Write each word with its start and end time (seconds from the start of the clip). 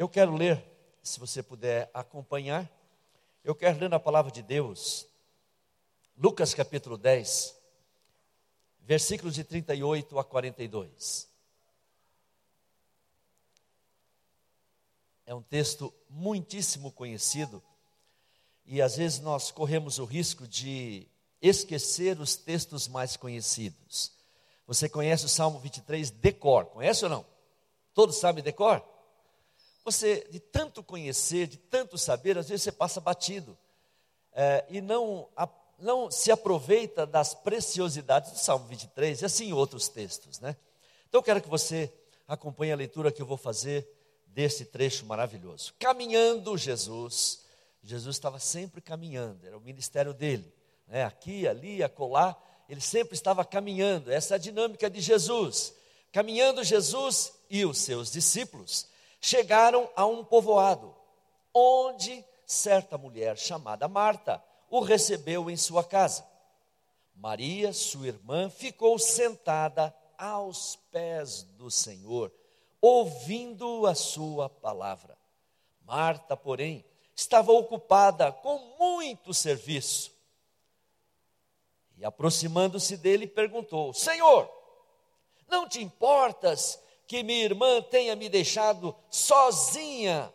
Eu 0.00 0.08
quero 0.08 0.34
ler, 0.34 0.64
se 1.02 1.20
você 1.20 1.42
puder 1.42 1.90
acompanhar, 1.92 2.66
eu 3.44 3.54
quero 3.54 3.78
ler 3.78 3.90
na 3.90 4.00
palavra 4.00 4.32
de 4.32 4.40
Deus, 4.40 5.06
Lucas 6.16 6.54
capítulo 6.54 6.96
10, 6.96 7.54
versículos 8.80 9.34
de 9.34 9.44
38 9.44 10.18
a 10.18 10.24
42. 10.24 11.28
É 15.26 15.34
um 15.34 15.42
texto 15.42 15.92
muitíssimo 16.08 16.90
conhecido 16.90 17.62
e 18.64 18.80
às 18.80 18.96
vezes 18.96 19.20
nós 19.20 19.50
corremos 19.50 19.98
o 19.98 20.06
risco 20.06 20.48
de 20.48 21.06
esquecer 21.42 22.18
os 22.18 22.36
textos 22.36 22.88
mais 22.88 23.18
conhecidos. 23.18 24.16
Você 24.66 24.88
conhece 24.88 25.26
o 25.26 25.28
Salmo 25.28 25.58
23 25.58 26.10
decor, 26.10 26.64
conhece 26.64 27.04
ou 27.04 27.10
não? 27.10 27.26
Todos 27.92 28.16
sabem 28.16 28.42
decor? 28.42 28.82
Você, 29.84 30.26
de 30.30 30.38
tanto 30.38 30.82
conhecer, 30.82 31.46
de 31.46 31.56
tanto 31.56 31.96
saber, 31.96 32.36
às 32.36 32.48
vezes 32.48 32.64
você 32.64 32.72
passa 32.72 33.00
batido 33.00 33.56
é, 34.32 34.64
e 34.68 34.80
não, 34.80 35.28
a, 35.36 35.48
não 35.78 36.10
se 36.10 36.30
aproveita 36.30 37.06
das 37.06 37.34
preciosidades 37.34 38.32
do 38.32 38.38
Salmo 38.38 38.66
23 38.66 39.22
e 39.22 39.24
assim 39.24 39.52
outros 39.52 39.88
textos, 39.88 40.38
né? 40.40 40.56
Então 41.08 41.18
eu 41.18 41.22
quero 41.22 41.40
que 41.40 41.48
você 41.48 41.92
acompanhe 42.28 42.72
a 42.72 42.76
leitura 42.76 43.10
que 43.10 43.20
eu 43.20 43.26
vou 43.26 43.36
fazer 43.36 43.88
desse 44.26 44.64
trecho 44.66 45.04
maravilhoso. 45.06 45.74
Caminhando 45.78 46.56
Jesus, 46.56 47.44
Jesus 47.82 48.16
estava 48.16 48.38
sempre 48.38 48.80
caminhando, 48.80 49.44
era 49.46 49.56
o 49.56 49.60
ministério 49.60 50.14
dele, 50.14 50.52
né? 50.86 51.04
aqui, 51.04 51.48
ali, 51.48 51.82
acolá, 51.82 52.40
ele 52.68 52.80
sempre 52.80 53.14
estava 53.14 53.44
caminhando, 53.44 54.12
essa 54.12 54.34
é 54.34 54.36
a 54.36 54.38
dinâmica 54.38 54.88
de 54.88 55.00
Jesus. 55.00 55.74
Caminhando 56.12 56.62
Jesus 56.62 57.32
e 57.48 57.64
os 57.64 57.78
seus 57.78 58.12
discípulos 58.12 58.89
chegaram 59.20 59.88
a 59.94 60.06
um 60.06 60.24
povoado, 60.24 60.94
onde 61.54 62.24
certa 62.46 62.96
mulher 62.96 63.36
chamada 63.36 63.86
Marta 63.86 64.42
o 64.68 64.80
recebeu 64.80 65.50
em 65.50 65.56
sua 65.56 65.84
casa. 65.84 66.26
Maria, 67.14 67.72
sua 67.72 68.08
irmã, 68.08 68.48
ficou 68.48 68.98
sentada 68.98 69.94
aos 70.16 70.76
pés 70.90 71.42
do 71.42 71.70
Senhor, 71.70 72.32
ouvindo 72.80 73.86
a 73.86 73.94
sua 73.94 74.48
palavra. 74.48 75.18
Marta, 75.82 76.36
porém, 76.36 76.84
estava 77.14 77.52
ocupada 77.52 78.32
com 78.32 78.58
muito 78.78 79.34
serviço. 79.34 80.12
E 81.98 82.04
aproximando-se 82.04 82.96
dele, 82.96 83.26
perguntou: 83.26 83.92
Senhor, 83.92 84.50
não 85.46 85.68
te 85.68 85.82
importas 85.82 86.80
que 87.10 87.24
minha 87.24 87.42
irmã 87.42 87.82
tenha 87.82 88.14
me 88.14 88.28
deixado 88.28 88.94
sozinha 89.10 90.32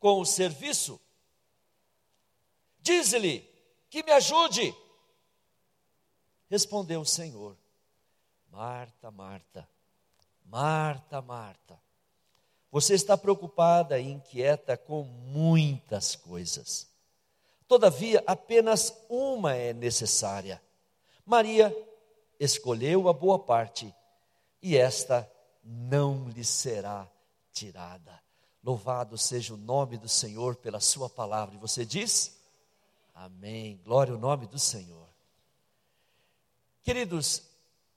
com 0.00 0.20
o 0.20 0.26
serviço? 0.26 1.00
Diz-lhe 2.80 3.48
que 3.88 4.02
me 4.02 4.10
ajude. 4.10 4.74
Respondeu 6.50 7.02
o 7.02 7.06
Senhor: 7.06 7.56
Marta, 8.50 9.08
Marta, 9.08 9.68
Marta, 10.44 11.22
Marta, 11.22 11.80
você 12.72 12.94
está 12.94 13.16
preocupada 13.16 13.96
e 13.96 14.10
inquieta 14.10 14.76
com 14.76 15.04
muitas 15.04 16.16
coisas. 16.16 16.88
Todavia, 17.68 18.20
apenas 18.26 18.92
uma 19.08 19.54
é 19.54 19.72
necessária. 19.72 20.60
Maria 21.24 21.72
escolheu 22.40 23.08
a 23.08 23.12
boa 23.12 23.38
parte 23.38 23.94
e 24.60 24.76
esta 24.76 25.30
não 25.66 26.28
lhe 26.28 26.44
será 26.44 27.10
tirada. 27.52 28.22
Louvado 28.62 29.18
seja 29.18 29.54
o 29.54 29.56
nome 29.56 29.98
do 29.98 30.08
Senhor 30.08 30.56
pela 30.56 30.80
Sua 30.80 31.10
palavra. 31.10 31.54
E 31.54 31.58
você 31.58 31.84
diz? 31.84 32.36
Amém. 33.14 33.80
Glória 33.84 34.14
ao 34.14 34.20
nome 34.20 34.46
do 34.46 34.58
Senhor. 34.58 35.08
Queridos, 36.82 37.42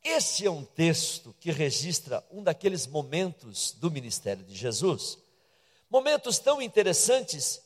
esse 0.03 0.45
é 0.45 0.49
um 0.49 0.63
texto 0.63 1.35
que 1.39 1.51
registra 1.51 2.25
um 2.31 2.41
daqueles 2.41 2.87
momentos 2.87 3.73
do 3.73 3.91
ministério 3.91 4.43
de 4.43 4.55
Jesus. 4.55 5.17
Momentos 5.89 6.39
tão 6.39 6.61
interessantes 6.61 7.61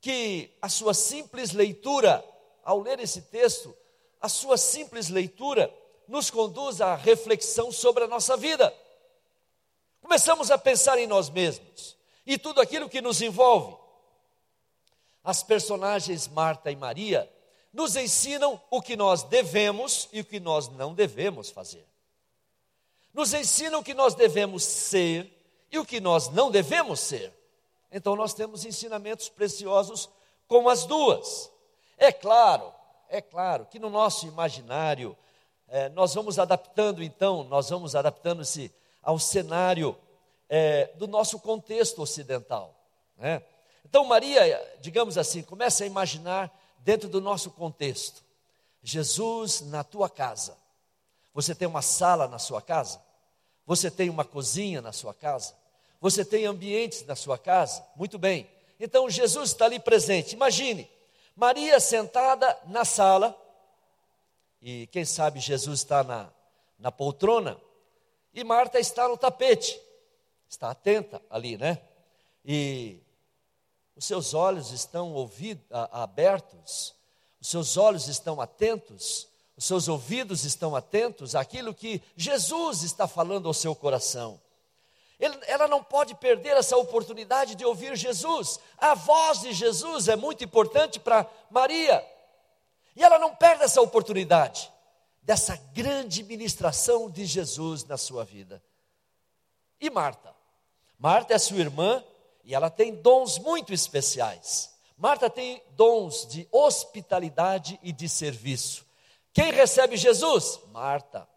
que 0.00 0.50
a 0.60 0.68
sua 0.68 0.94
simples 0.94 1.52
leitura, 1.52 2.24
ao 2.62 2.80
ler 2.80 3.00
esse 3.00 3.22
texto, 3.22 3.74
a 4.20 4.28
sua 4.28 4.56
simples 4.56 5.08
leitura 5.08 5.72
nos 6.06 6.30
conduz 6.30 6.80
à 6.80 6.94
reflexão 6.94 7.72
sobre 7.72 8.04
a 8.04 8.08
nossa 8.08 8.36
vida. 8.36 8.72
Começamos 10.06 10.52
a 10.52 10.56
pensar 10.56 10.98
em 10.98 11.06
nós 11.08 11.28
mesmos 11.28 11.96
e 12.24 12.38
tudo 12.38 12.60
aquilo 12.60 12.88
que 12.88 13.02
nos 13.02 13.20
envolve. 13.20 13.76
As 15.24 15.42
personagens 15.42 16.28
Marta 16.28 16.70
e 16.70 16.76
Maria 16.76 17.28
nos 17.72 17.96
ensinam 17.96 18.62
o 18.70 18.80
que 18.80 18.94
nós 18.94 19.24
devemos 19.24 20.08
e 20.12 20.20
o 20.20 20.24
que 20.24 20.38
nós 20.38 20.68
não 20.68 20.94
devemos 20.94 21.50
fazer. 21.50 21.84
Nos 23.12 23.34
ensinam 23.34 23.80
o 23.80 23.82
que 23.82 23.94
nós 23.94 24.14
devemos 24.14 24.62
ser 24.62 25.28
e 25.72 25.78
o 25.80 25.84
que 25.84 25.98
nós 25.98 26.28
não 26.28 26.52
devemos 26.52 27.00
ser. 27.00 27.32
Então 27.90 28.14
nós 28.14 28.32
temos 28.32 28.64
ensinamentos 28.64 29.28
preciosos 29.28 30.08
com 30.46 30.68
as 30.68 30.86
duas. 30.86 31.50
É 31.98 32.12
claro, 32.12 32.72
é 33.08 33.20
claro 33.20 33.66
que 33.66 33.80
no 33.80 33.90
nosso 33.90 34.24
imaginário 34.28 35.18
é, 35.66 35.88
nós 35.88 36.14
vamos 36.14 36.38
adaptando 36.38 37.02
então, 37.02 37.42
nós 37.42 37.70
vamos 37.70 37.96
adaptando-se 37.96 38.72
ao 39.06 39.20
cenário 39.20 39.96
é, 40.48 40.90
do 40.96 41.06
nosso 41.06 41.38
contexto 41.38 42.02
ocidental. 42.02 42.74
Né? 43.16 43.40
Então 43.84 44.04
Maria, 44.04 44.44
digamos 44.80 45.16
assim, 45.16 45.44
começa 45.44 45.84
a 45.84 45.86
imaginar 45.86 46.52
dentro 46.80 47.08
do 47.08 47.20
nosso 47.20 47.52
contexto. 47.52 48.24
Jesus 48.82 49.60
na 49.60 49.84
tua 49.84 50.10
casa. 50.10 50.58
Você 51.32 51.54
tem 51.54 51.68
uma 51.68 51.82
sala 51.82 52.26
na 52.26 52.40
sua 52.40 52.60
casa? 52.60 53.00
Você 53.64 53.92
tem 53.92 54.10
uma 54.10 54.24
cozinha 54.24 54.82
na 54.82 54.92
sua 54.92 55.14
casa? 55.14 55.54
Você 56.00 56.24
tem 56.24 56.44
ambientes 56.44 57.06
na 57.06 57.14
sua 57.14 57.38
casa? 57.38 57.86
Muito 57.94 58.18
bem. 58.18 58.50
Então 58.80 59.08
Jesus 59.08 59.50
está 59.50 59.66
ali 59.66 59.78
presente. 59.78 60.34
Imagine, 60.34 60.90
Maria 61.36 61.78
sentada 61.78 62.58
na 62.66 62.84
sala, 62.84 63.36
e 64.60 64.88
quem 64.88 65.04
sabe 65.04 65.38
Jesus 65.38 65.80
está 65.80 66.02
na, 66.02 66.28
na 66.76 66.90
poltrona, 66.90 67.56
e 68.36 68.44
Marta 68.44 68.78
está 68.78 69.08
no 69.08 69.16
tapete, 69.16 69.80
está 70.46 70.70
atenta 70.70 71.22
ali, 71.30 71.56
né? 71.56 71.80
E 72.44 73.00
os 73.96 74.04
seus 74.04 74.34
olhos 74.34 74.72
estão 74.72 75.14
ouvidos, 75.14 75.64
abertos, 75.90 76.94
os 77.40 77.48
seus 77.48 77.78
olhos 77.78 78.08
estão 78.08 78.38
atentos, 78.38 79.26
os 79.56 79.64
seus 79.64 79.88
ouvidos 79.88 80.44
estão 80.44 80.76
atentos 80.76 81.34
àquilo 81.34 81.72
que 81.72 82.02
Jesus 82.14 82.82
está 82.82 83.08
falando 83.08 83.48
ao 83.48 83.54
seu 83.54 83.74
coração. 83.74 84.38
Ele, 85.18 85.34
ela 85.46 85.66
não 85.66 85.82
pode 85.82 86.14
perder 86.14 86.58
essa 86.58 86.76
oportunidade 86.76 87.54
de 87.54 87.64
ouvir 87.64 87.96
Jesus. 87.96 88.60
A 88.76 88.94
voz 88.94 89.40
de 89.40 89.54
Jesus 89.54 90.08
é 90.08 90.14
muito 90.14 90.44
importante 90.44 91.00
para 91.00 91.26
Maria. 91.50 92.06
E 92.94 93.02
ela 93.02 93.18
não 93.18 93.34
perde 93.34 93.64
essa 93.64 93.80
oportunidade 93.80 94.70
dessa 95.26 95.56
grande 95.74 96.22
ministração 96.22 97.10
de 97.10 97.26
Jesus 97.26 97.84
na 97.84 97.96
sua 97.96 98.24
vida. 98.24 98.62
E 99.80 99.90
Marta? 99.90 100.32
Marta 100.96 101.34
é 101.34 101.38
sua 101.38 101.58
irmã 101.58 102.02
e 102.44 102.54
ela 102.54 102.70
tem 102.70 102.94
dons 102.94 103.36
muito 103.36 103.74
especiais. 103.74 104.72
Marta 104.96 105.28
tem 105.28 105.60
dons 105.72 106.28
de 106.28 106.48
hospitalidade 106.52 107.76
e 107.82 107.90
de 107.90 108.08
serviço. 108.08 108.86
Quem 109.32 109.50
recebe 109.50 109.96
Jesus? 109.96 110.60
Marta. 110.68 111.28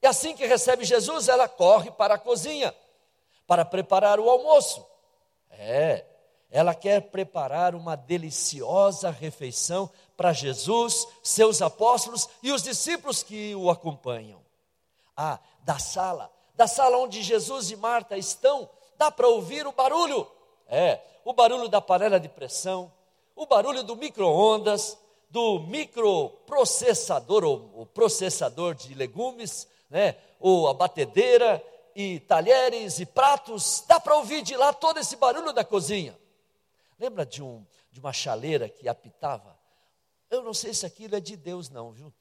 E 0.00 0.06
assim 0.06 0.36
que 0.36 0.46
recebe 0.46 0.84
Jesus, 0.84 1.28
ela 1.28 1.48
corre 1.48 1.90
para 1.90 2.14
a 2.14 2.18
cozinha 2.18 2.72
para 3.48 3.64
preparar 3.64 4.20
o 4.20 4.30
almoço. 4.30 4.86
É, 5.50 6.06
ela 6.52 6.72
quer 6.72 7.00
preparar 7.10 7.74
uma 7.74 7.96
deliciosa 7.96 9.10
refeição 9.10 9.90
para 10.16 10.32
Jesus, 10.32 11.06
seus 11.22 11.62
apóstolos 11.62 12.28
e 12.42 12.52
os 12.52 12.62
discípulos 12.62 13.22
que 13.22 13.54
o 13.54 13.70
acompanham. 13.70 14.40
Ah, 15.16 15.38
da 15.60 15.78
sala, 15.78 16.32
da 16.54 16.66
sala 16.66 16.98
onde 16.98 17.22
Jesus 17.22 17.70
e 17.70 17.76
Marta 17.76 18.16
estão, 18.16 18.68
dá 18.96 19.10
para 19.10 19.28
ouvir 19.28 19.66
o 19.66 19.72
barulho. 19.72 20.26
É, 20.68 21.00
o 21.24 21.32
barulho 21.32 21.68
da 21.68 21.80
panela 21.80 22.18
de 22.18 22.28
pressão, 22.28 22.92
o 23.34 23.46
barulho 23.46 23.82
do 23.82 23.96
micro-ondas, 23.96 24.98
do 25.30 25.60
microprocessador, 25.60 27.44
ou 27.44 27.70
o 27.74 27.86
processador 27.86 28.74
de 28.74 28.94
legumes, 28.94 29.66
né, 29.88 30.16
ou 30.38 30.68
a 30.68 30.74
batedeira, 30.74 31.62
e 31.94 32.20
talheres 32.20 33.00
e 33.00 33.06
pratos, 33.06 33.84
dá 33.86 34.00
para 34.00 34.16
ouvir 34.16 34.42
de 34.42 34.56
lá 34.56 34.72
todo 34.72 34.98
esse 34.98 35.16
barulho 35.16 35.52
da 35.52 35.64
cozinha. 35.64 36.18
Lembra 36.98 37.26
de, 37.26 37.42
um, 37.42 37.64
de 37.90 38.00
uma 38.00 38.12
chaleira 38.12 38.68
que 38.68 38.88
apitava? 38.88 39.51
Eu 40.32 40.42
não 40.42 40.54
sei 40.54 40.72
se 40.72 40.86
aquilo 40.86 41.14
é 41.14 41.20
de 41.20 41.36
Deus, 41.36 41.68
não, 41.68 41.92
viu? 41.92 42.12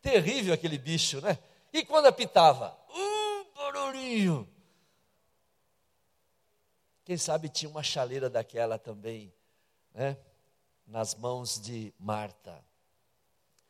Terrível 0.00 0.54
aquele 0.54 0.78
bicho, 0.78 1.20
né? 1.20 1.38
E 1.70 1.84
quando 1.84 2.06
apitava? 2.06 2.76
barulhinho. 3.54 4.48
Quem 7.04 7.18
sabe 7.18 7.50
tinha 7.50 7.70
uma 7.70 7.82
chaleira 7.82 8.30
daquela 8.30 8.78
também, 8.78 9.34
né? 9.92 10.16
Nas 10.86 11.14
mãos 11.14 11.60
de 11.60 11.92
Marta. 11.98 12.64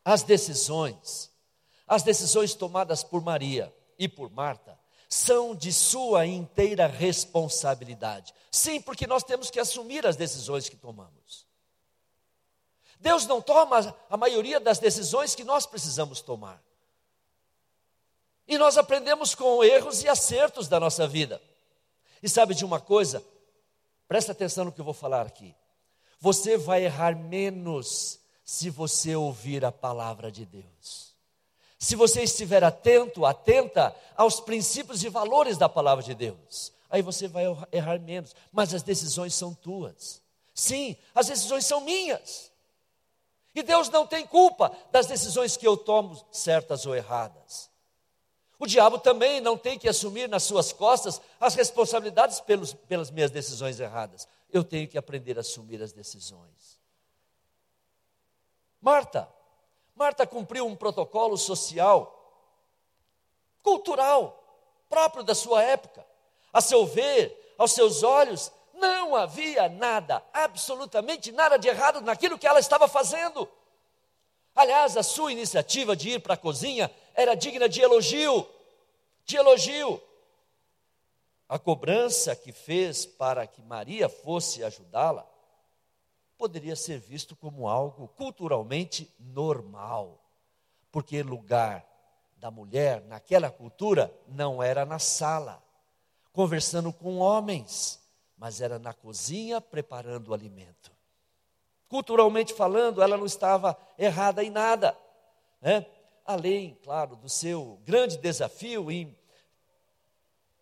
As 0.04 0.22
decisões, 0.22 1.32
as 1.88 2.04
decisões 2.04 2.54
tomadas 2.54 3.02
por 3.02 3.20
Maria 3.20 3.74
e 3.98 4.08
por 4.08 4.30
Marta, 4.30 4.78
são 5.14 5.54
de 5.54 5.72
sua 5.72 6.26
inteira 6.26 6.88
responsabilidade. 6.88 8.34
Sim, 8.50 8.80
porque 8.80 9.06
nós 9.06 9.22
temos 9.22 9.48
que 9.48 9.60
assumir 9.60 10.04
as 10.04 10.16
decisões 10.16 10.68
que 10.68 10.76
tomamos. 10.76 11.46
Deus 12.98 13.24
não 13.24 13.40
toma 13.40 13.96
a 14.10 14.16
maioria 14.16 14.58
das 14.58 14.80
decisões 14.80 15.32
que 15.36 15.44
nós 15.44 15.66
precisamos 15.66 16.20
tomar. 16.20 16.60
E 18.48 18.58
nós 18.58 18.76
aprendemos 18.76 19.36
com 19.36 19.62
erros 19.62 20.02
e 20.02 20.08
acertos 20.08 20.66
da 20.66 20.80
nossa 20.80 21.06
vida. 21.06 21.40
E 22.20 22.28
sabe 22.28 22.52
de 22.52 22.64
uma 22.64 22.80
coisa? 22.80 23.24
Presta 24.08 24.32
atenção 24.32 24.64
no 24.64 24.72
que 24.72 24.80
eu 24.80 24.84
vou 24.84 24.94
falar 24.94 25.26
aqui. 25.26 25.54
Você 26.18 26.58
vai 26.58 26.84
errar 26.84 27.14
menos 27.14 28.18
se 28.44 28.68
você 28.68 29.14
ouvir 29.14 29.64
a 29.64 29.70
palavra 29.70 30.32
de 30.32 30.44
Deus. 30.44 31.13
Se 31.84 31.96
você 31.96 32.22
estiver 32.22 32.64
atento, 32.64 33.26
atenta 33.26 33.94
aos 34.16 34.40
princípios 34.40 35.04
e 35.04 35.10
valores 35.10 35.58
da 35.58 35.68
palavra 35.68 36.02
de 36.02 36.14
Deus, 36.14 36.72
aí 36.88 37.02
você 37.02 37.28
vai 37.28 37.44
errar 37.70 38.00
menos, 38.00 38.34
mas 38.50 38.72
as 38.72 38.82
decisões 38.82 39.34
são 39.34 39.52
tuas. 39.52 40.22
Sim, 40.54 40.96
as 41.14 41.26
decisões 41.26 41.66
são 41.66 41.82
minhas. 41.82 42.50
E 43.54 43.62
Deus 43.62 43.90
não 43.90 44.06
tem 44.06 44.26
culpa 44.26 44.74
das 44.90 45.06
decisões 45.06 45.58
que 45.58 45.68
eu 45.68 45.76
tomo, 45.76 46.18
certas 46.32 46.86
ou 46.86 46.96
erradas. 46.96 47.68
O 48.58 48.66
diabo 48.66 48.98
também 48.98 49.42
não 49.42 49.58
tem 49.58 49.78
que 49.78 49.86
assumir 49.86 50.26
nas 50.26 50.44
suas 50.44 50.72
costas 50.72 51.20
as 51.38 51.54
responsabilidades 51.54 52.40
pelos, 52.40 52.72
pelas 52.72 53.10
minhas 53.10 53.30
decisões 53.30 53.78
erradas. 53.78 54.26
Eu 54.50 54.64
tenho 54.64 54.88
que 54.88 54.96
aprender 54.96 55.36
a 55.36 55.42
assumir 55.42 55.82
as 55.82 55.92
decisões. 55.92 56.80
Marta, 58.80 59.28
Marta 59.94 60.26
cumpriu 60.26 60.66
um 60.66 60.74
protocolo 60.74 61.36
social, 61.36 62.10
cultural, 63.62 64.42
próprio 64.88 65.22
da 65.22 65.34
sua 65.34 65.62
época. 65.62 66.04
A 66.52 66.60
seu 66.60 66.84
ver, 66.84 67.54
aos 67.56 67.72
seus 67.72 68.02
olhos, 68.02 68.52
não 68.74 69.14
havia 69.14 69.68
nada, 69.68 70.24
absolutamente 70.32 71.30
nada 71.30 71.56
de 71.56 71.68
errado 71.68 72.00
naquilo 72.00 72.38
que 72.38 72.46
ela 72.46 72.58
estava 72.58 72.88
fazendo. 72.88 73.48
Aliás, 74.54 74.96
a 74.96 75.02
sua 75.02 75.32
iniciativa 75.32 75.96
de 75.96 76.10
ir 76.10 76.20
para 76.20 76.34
a 76.34 76.36
cozinha 76.38 76.90
era 77.14 77.34
digna 77.34 77.68
de 77.68 77.80
elogio, 77.80 78.48
de 79.24 79.36
elogio. 79.36 80.02
A 81.48 81.58
cobrança 81.58 82.34
que 82.34 82.52
fez 82.52 83.06
para 83.06 83.46
que 83.46 83.62
Maria 83.62 84.08
fosse 84.08 84.64
ajudá-la 84.64 85.33
poderia 86.44 86.76
ser 86.76 86.98
visto 86.98 87.34
como 87.34 87.66
algo 87.66 88.06
culturalmente 88.06 89.10
normal, 89.18 90.22
porque 90.92 91.22
lugar 91.22 91.82
da 92.36 92.50
mulher 92.50 93.00
naquela 93.06 93.50
cultura 93.50 94.14
não 94.28 94.62
era 94.62 94.84
na 94.84 94.98
sala, 94.98 95.64
conversando 96.34 96.92
com 96.92 97.16
homens, 97.16 97.98
mas 98.36 98.60
era 98.60 98.78
na 98.78 98.92
cozinha 98.92 99.58
preparando 99.58 100.28
o 100.28 100.34
alimento. 100.34 100.92
Culturalmente 101.88 102.52
falando, 102.52 103.00
ela 103.00 103.16
não 103.16 103.24
estava 103.24 103.74
errada 103.96 104.44
em 104.44 104.50
nada, 104.50 104.94
né? 105.62 105.86
além, 106.26 106.78
claro, 106.84 107.16
do 107.16 107.28
seu 107.30 107.80
grande 107.86 108.18
desafio 108.18 108.90
em 108.90 109.16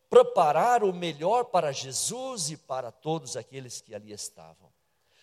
preparar 0.08 0.84
o 0.84 0.92
melhor 0.92 1.46
para 1.46 1.72
Jesus 1.72 2.52
e 2.52 2.56
para 2.56 2.92
todos 2.92 3.36
aqueles 3.36 3.80
que 3.80 3.92
ali 3.92 4.12
estavam. 4.12 4.71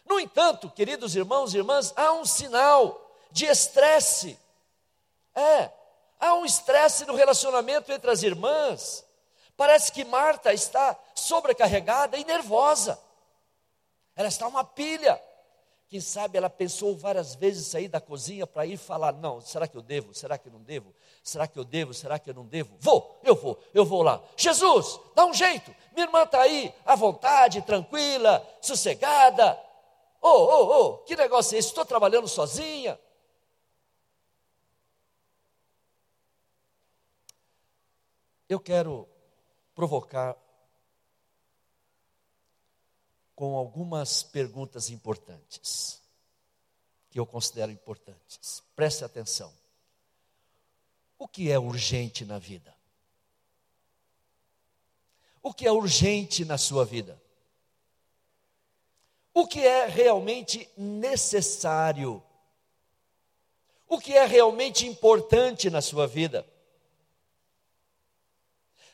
No 0.09 0.19
entanto, 0.19 0.71
queridos 0.71 1.15
irmãos 1.15 1.53
e 1.53 1.57
irmãs, 1.57 1.93
há 1.95 2.13
um 2.13 2.25
sinal 2.25 2.99
de 3.29 3.45
estresse. 3.45 4.39
É, 5.35 5.69
há 6.19 6.33
um 6.33 6.43
estresse 6.43 7.05
no 7.05 7.13
relacionamento 7.13 7.91
entre 7.91 8.09
as 8.09 8.23
irmãs. 8.23 9.05
Parece 9.55 9.91
que 9.91 10.03
Marta 10.03 10.51
está 10.51 10.97
sobrecarregada 11.13 12.17
e 12.17 12.25
nervosa. 12.25 12.99
Ela 14.15 14.29
está 14.29 14.47
uma 14.47 14.63
pilha. 14.63 15.21
Quem 15.87 16.01
sabe 16.01 16.37
ela 16.37 16.49
pensou 16.49 16.97
várias 16.97 17.35
vezes 17.35 17.67
sair 17.67 17.87
da 17.87 18.01
cozinha 18.01 18.47
para 18.47 18.65
ir 18.65 18.77
falar: 18.77 19.13
não, 19.13 19.39
será 19.41 19.67
que 19.67 19.77
eu 19.77 19.81
devo? 19.81 20.13
Será 20.15 20.39
que 20.39 20.47
eu 20.47 20.51
não 20.51 20.61
devo? 20.61 20.93
Será 21.23 21.47
que 21.47 21.59
eu 21.59 21.63
devo? 21.63 21.93
Será 21.93 22.17
que 22.17 22.31
eu 22.31 22.33
não 22.33 22.45
devo? 22.45 22.75
Vou, 22.79 23.19
eu 23.23 23.35
vou, 23.35 23.59
eu 23.73 23.85
vou 23.85 24.01
lá. 24.01 24.19
Jesus, 24.35 24.99
dá 25.13 25.25
um 25.25 25.33
jeito. 25.33 25.75
Minha 25.93 26.07
irmã 26.07 26.23
está 26.23 26.41
aí, 26.41 26.73
à 26.83 26.95
vontade, 26.95 27.61
tranquila, 27.61 28.43
sossegada. 28.59 29.68
Ô, 30.21 30.27
ô, 30.27 30.85
ô, 30.85 30.97
que 30.99 31.15
negócio 31.15 31.55
é 31.55 31.59
esse? 31.59 31.69
Estou 31.69 31.85
trabalhando 31.85 32.27
sozinha. 32.27 32.99
Eu 38.47 38.59
quero 38.59 39.07
provocar 39.75 40.35
com 43.35 43.55
algumas 43.55 44.21
perguntas 44.21 44.89
importantes, 44.89 46.01
que 47.09 47.17
eu 47.17 47.25
considero 47.25 47.71
importantes. 47.71 48.61
Preste 48.75 49.05
atenção. 49.05 49.53
O 51.17 51.27
que 51.27 51.49
é 51.49 51.57
urgente 51.57 52.25
na 52.25 52.37
vida? 52.37 52.75
O 55.41 55.53
que 55.53 55.65
é 55.65 55.71
urgente 55.71 56.43
na 56.43 56.57
sua 56.57 56.83
vida? 56.83 57.21
O 59.39 59.47
que 59.47 59.65
é 59.65 59.85
realmente 59.85 60.69
necessário, 60.75 62.21
o 63.87 63.97
que 63.97 64.13
é 64.13 64.25
realmente 64.25 64.85
importante 64.85 65.69
na 65.69 65.81
sua 65.81 66.05
vida. 66.05 66.45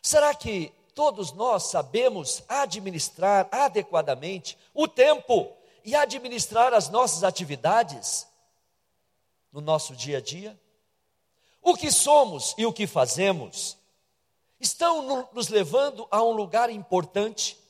Será 0.04 0.36
que 0.36 0.72
todos 0.94 1.32
nós 1.32 1.64
sabemos 1.64 2.44
administrar 2.48 3.50
adequadamente 3.52 4.56
o 4.72 4.88
tempo 4.88 5.52
e 5.84 5.96
administrar 5.96 6.76
as 6.76 6.90
nossas 6.90 7.24
atividades 7.24 8.28
no 9.52 9.62
nosso 9.62 9.96
dia 9.96 10.20
a 10.20 10.22
dia? 10.22 10.60
O 11.60 11.76
que 11.76 11.92
somos 11.92 12.54
e 12.56 12.68
o 12.68 12.72
que 12.72 12.86
fazemos 12.86 13.78
estão 14.60 15.28
nos 15.34 15.48
levando 15.48 16.08
a 16.12 16.22
um 16.22 16.34
lugar 16.34 16.70
importante? 16.70 17.65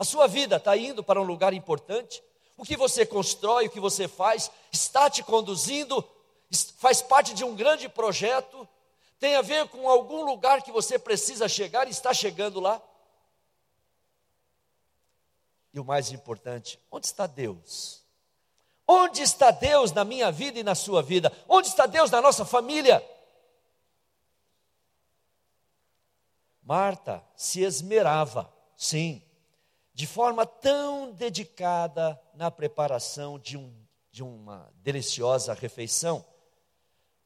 A 0.00 0.04
sua 0.04 0.26
vida 0.26 0.56
está 0.56 0.74
indo 0.78 1.04
para 1.04 1.20
um 1.20 1.24
lugar 1.24 1.52
importante? 1.52 2.24
O 2.56 2.64
que 2.64 2.74
você 2.74 3.04
constrói, 3.04 3.66
o 3.66 3.70
que 3.70 3.78
você 3.78 4.08
faz, 4.08 4.50
está 4.72 5.10
te 5.10 5.22
conduzindo, 5.22 6.02
faz 6.78 7.02
parte 7.02 7.34
de 7.34 7.44
um 7.44 7.54
grande 7.54 7.86
projeto, 7.86 8.66
tem 9.18 9.36
a 9.36 9.42
ver 9.42 9.68
com 9.68 9.86
algum 9.90 10.24
lugar 10.24 10.62
que 10.62 10.72
você 10.72 10.98
precisa 10.98 11.46
chegar 11.50 11.86
e 11.86 11.90
está 11.90 12.14
chegando 12.14 12.60
lá? 12.60 12.80
E 15.70 15.78
o 15.78 15.84
mais 15.84 16.10
importante, 16.10 16.80
onde 16.90 17.04
está 17.04 17.26
Deus? 17.26 18.02
Onde 18.88 19.20
está 19.20 19.50
Deus 19.50 19.92
na 19.92 20.02
minha 20.02 20.32
vida 20.32 20.58
e 20.58 20.62
na 20.62 20.74
sua 20.74 21.02
vida? 21.02 21.30
Onde 21.46 21.68
está 21.68 21.84
Deus 21.84 22.10
na 22.10 22.22
nossa 22.22 22.46
família? 22.46 23.06
Marta 26.62 27.22
se 27.36 27.60
esmerava, 27.60 28.50
sim, 28.78 29.22
de 29.92 30.06
forma 30.06 30.46
tão 30.46 31.12
dedicada 31.12 32.20
na 32.34 32.50
preparação 32.50 33.38
de, 33.38 33.56
um, 33.56 33.72
de 34.10 34.22
uma 34.22 34.70
deliciosa 34.76 35.52
refeição, 35.52 36.24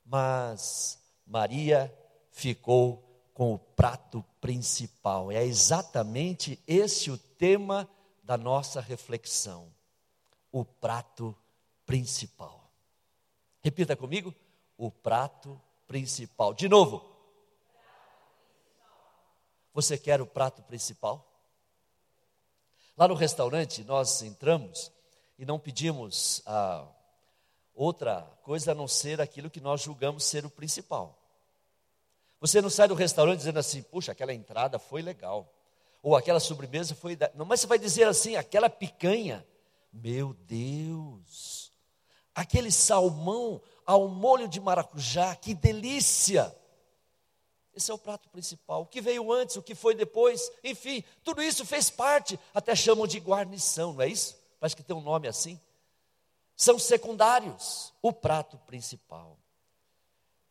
mas 0.04 0.98
Maria 1.26 1.92
ficou 2.30 3.02
com 3.32 3.54
o 3.54 3.58
prato 3.58 4.24
principal. 4.40 5.30
É 5.30 5.44
exatamente 5.44 6.62
esse 6.66 7.10
o 7.10 7.18
tema 7.18 7.88
da 8.22 8.36
nossa 8.36 8.80
reflexão: 8.80 9.72
o 10.50 10.64
prato 10.64 11.36
principal. 11.84 12.70
Repita 13.60 13.96
comigo: 13.96 14.34
o 14.76 14.90
prato 14.90 15.60
principal. 15.86 16.54
De 16.54 16.68
novo. 16.68 17.12
Você 19.72 19.98
quer 19.98 20.20
o 20.20 20.26
prato 20.26 20.62
principal? 20.62 21.33
Lá 22.96 23.08
no 23.08 23.14
restaurante, 23.14 23.82
nós 23.84 24.22
entramos 24.22 24.92
e 25.36 25.44
não 25.44 25.58
pedimos 25.58 26.42
ah, 26.46 26.86
outra 27.74 28.22
coisa 28.42 28.72
a 28.72 28.74
não 28.74 28.86
ser 28.86 29.20
aquilo 29.20 29.50
que 29.50 29.60
nós 29.60 29.82
julgamos 29.82 30.24
ser 30.24 30.46
o 30.46 30.50
principal. 30.50 31.18
Você 32.40 32.60
não 32.60 32.70
sai 32.70 32.86
do 32.86 32.94
restaurante 32.94 33.38
dizendo 33.38 33.58
assim, 33.58 33.82
puxa, 33.82 34.12
aquela 34.12 34.32
entrada 34.32 34.78
foi 34.78 35.02
legal. 35.02 35.52
Ou 36.02 36.14
aquela 36.14 36.38
sobremesa 36.38 36.94
foi. 36.94 37.16
Da... 37.16 37.30
Não, 37.34 37.46
mas 37.46 37.60
você 37.60 37.66
vai 37.66 37.78
dizer 37.78 38.06
assim, 38.06 38.36
aquela 38.36 38.68
picanha, 38.68 39.44
meu 39.92 40.34
Deus, 40.34 41.72
aquele 42.34 42.70
salmão 42.70 43.60
ao 43.86 44.06
molho 44.08 44.46
de 44.46 44.60
maracujá, 44.60 45.34
que 45.34 45.54
delícia! 45.54 46.54
Esse 47.74 47.90
é 47.90 47.94
o 47.94 47.98
prato 47.98 48.28
principal. 48.28 48.82
O 48.82 48.86
que 48.86 49.00
veio 49.00 49.32
antes, 49.32 49.56
o 49.56 49.62
que 49.62 49.74
foi 49.74 49.94
depois, 49.94 50.50
enfim, 50.62 51.02
tudo 51.22 51.42
isso 51.42 51.66
fez 51.66 51.90
parte, 51.90 52.38
até 52.54 52.74
chamam 52.74 53.06
de 53.06 53.18
guarnição, 53.18 53.92
não 53.92 54.02
é 54.02 54.08
isso? 54.08 54.36
Parece 54.60 54.76
que 54.76 54.82
tem 54.82 54.94
um 54.94 55.00
nome 55.00 55.26
assim. 55.26 55.60
São 56.56 56.78
secundários, 56.78 57.92
o 58.00 58.12
prato 58.12 58.56
principal. 58.58 59.36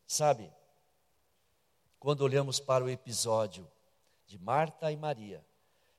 Sabe, 0.05 0.51
quando 1.99 2.21
olhamos 2.21 2.59
para 2.59 2.83
o 2.83 2.89
episódio 2.89 3.65
de 4.27 4.37
Marta 4.37 4.91
e 4.91 4.97
Maria, 4.97 5.43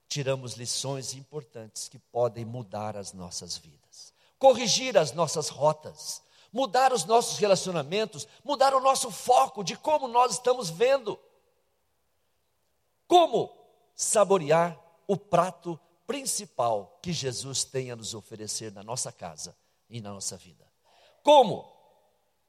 tiramos 0.06 0.54
lições 0.54 1.14
importantes 1.14 1.88
que 1.88 1.98
podem 1.98 2.44
mudar 2.44 2.96
as 2.96 3.12
nossas 3.12 3.56
vidas, 3.56 4.12
corrigir 4.38 4.98
as 4.98 5.12
nossas 5.12 5.48
rotas, 5.48 6.22
mudar 6.54 6.92
os 6.92 7.04
nossos 7.04 7.36
relacionamentos, 7.38 8.28
mudar 8.44 8.72
o 8.74 8.80
nosso 8.80 9.10
foco 9.10 9.64
de 9.64 9.76
como 9.76 10.06
nós 10.06 10.34
estamos 10.34 10.70
vendo. 10.70 11.18
Como 13.08 13.52
saborear 13.92 14.80
o 15.08 15.16
prato 15.16 15.78
principal 16.06 17.00
que 17.02 17.12
Jesus 17.12 17.64
tem 17.64 17.90
a 17.90 17.96
nos 17.96 18.14
oferecer 18.14 18.70
na 18.70 18.84
nossa 18.84 19.10
casa 19.10 19.56
e 19.90 20.00
na 20.00 20.12
nossa 20.12 20.36
vida. 20.36 20.64
Como? 21.24 21.68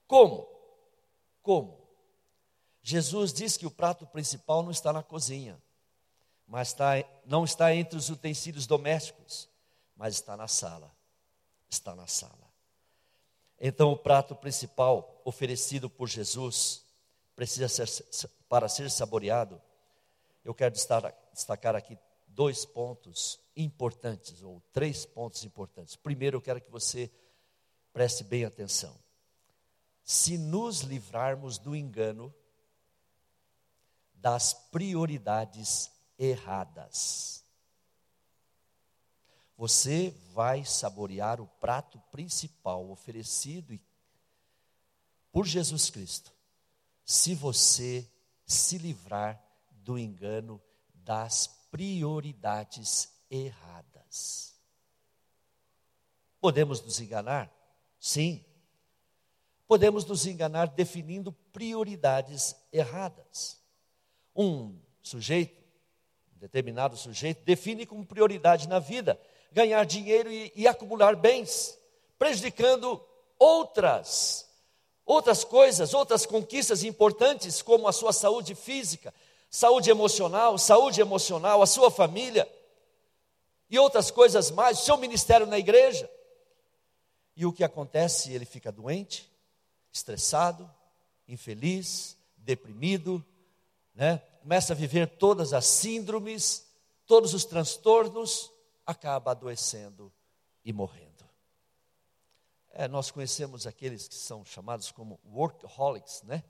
Como? 0.07 0.47
Como? 1.41 1.89
Jesus 2.83 3.33
diz 3.33 3.57
que 3.57 3.65
o 3.65 3.71
prato 3.71 4.05
principal 4.05 4.61
não 4.61 4.69
está 4.69 4.93
na 4.93 5.01
cozinha, 5.01 5.59
mas 6.45 6.67
está, 6.67 6.91
não 7.25 7.43
está 7.43 7.73
entre 7.73 7.97
os 7.97 8.11
utensílios 8.11 8.67
domésticos, 8.67 9.49
mas 9.95 10.13
está 10.13 10.37
na 10.37 10.47
sala. 10.47 10.95
Está 11.67 11.95
na 11.95 12.05
sala. 12.05 12.44
Então, 13.59 13.91
o 13.91 13.97
prato 13.97 14.35
principal 14.35 15.21
oferecido 15.23 15.89
por 15.89 16.07
Jesus 16.07 16.83
precisa 17.35 17.67
ser, 17.67 18.29
para 18.49 18.67
ser 18.67 18.89
saboreado. 18.91 19.61
Eu 20.43 20.53
quero 20.53 20.73
destacar 20.73 21.75
aqui 21.75 21.97
dois 22.27 22.65
pontos 22.65 23.39
importantes, 23.55 24.43
ou 24.43 24.61
três 24.73 25.05
pontos 25.05 25.43
importantes. 25.45 25.95
Primeiro, 25.95 26.37
eu 26.37 26.41
quero 26.41 26.59
que 26.59 26.69
você 26.69 27.09
preste 27.93 28.23
bem 28.23 28.43
atenção. 28.43 28.93
Se 30.03 30.37
nos 30.37 30.81
livrarmos 30.81 31.57
do 31.57 31.75
engano 31.75 32.33
das 34.15 34.53
prioridades 34.53 35.89
erradas, 36.19 37.44
você 39.57 40.13
vai 40.33 40.65
saborear 40.65 41.39
o 41.39 41.47
prato 41.47 41.99
principal 42.11 42.89
oferecido 42.89 43.79
por 45.31 45.45
Jesus 45.45 45.89
Cristo, 45.89 46.31
se 47.03 47.35
você 47.35 48.09
se 48.45 48.77
livrar 48.77 49.41
do 49.71 49.97
engano 49.97 50.61
das 50.93 51.47
prioridades 51.71 53.13
erradas. 53.29 54.55
Podemos 56.39 56.81
nos 56.81 56.99
enganar? 56.99 57.51
Sim. 57.99 58.43
Podemos 59.67 60.05
nos 60.05 60.25
enganar 60.25 60.67
definindo 60.67 61.31
prioridades 61.31 62.55
erradas. 62.71 63.59
Um 64.35 64.79
sujeito, 65.01 65.63
um 66.35 66.37
determinado 66.37 66.95
sujeito, 66.95 67.43
define 67.43 67.85
como 67.85 68.05
prioridade 68.05 68.67
na 68.67 68.79
vida 68.79 69.19
ganhar 69.55 69.85
dinheiro 69.85 70.29
e, 70.29 70.51
e 70.53 70.67
acumular 70.67 71.15
bens, 71.15 71.79
prejudicando 72.19 73.01
outras, 73.39 74.45
outras 75.05 75.45
coisas, 75.45 75.93
outras 75.93 76.25
conquistas 76.25 76.83
importantes, 76.83 77.61
como 77.61 77.87
a 77.87 77.93
sua 77.93 78.11
saúde 78.11 78.53
física, 78.53 79.13
saúde 79.49 79.89
emocional, 79.89 80.57
saúde 80.57 80.99
emocional, 80.99 81.61
a 81.61 81.65
sua 81.65 81.89
família 81.89 82.45
e 83.69 83.79
outras 83.79 84.11
coisas 84.11 84.51
mais, 84.51 84.81
o 84.81 84.83
seu 84.83 84.97
ministério 84.97 85.47
na 85.47 85.57
igreja. 85.57 86.11
E 87.33 87.45
o 87.45 87.53
que 87.53 87.63
acontece? 87.63 88.33
Ele 88.33 88.45
fica 88.45 88.73
doente, 88.73 89.31
estressado, 89.89 90.69
infeliz, 91.29 92.17
deprimido, 92.35 93.25
né? 93.93 94.21
começa 94.41 94.73
a 94.73 94.75
viver 94.75 95.07
todas 95.07 95.53
as 95.53 95.65
síndromes, 95.65 96.67
todos 97.05 97.33
os 97.33 97.45
transtornos, 97.45 98.51
acaba 98.85 99.31
adoecendo 99.31 100.11
e 100.63 100.71
morrendo. 100.71 101.25
É, 102.71 102.87
nós 102.87 103.09
conhecemos 103.09 103.65
aqueles 103.65 104.07
que 104.07 104.15
são 104.15 104.43
chamados 104.43 104.91
como 104.91 105.19
workaholics, 105.25 106.23
né? 106.23 106.43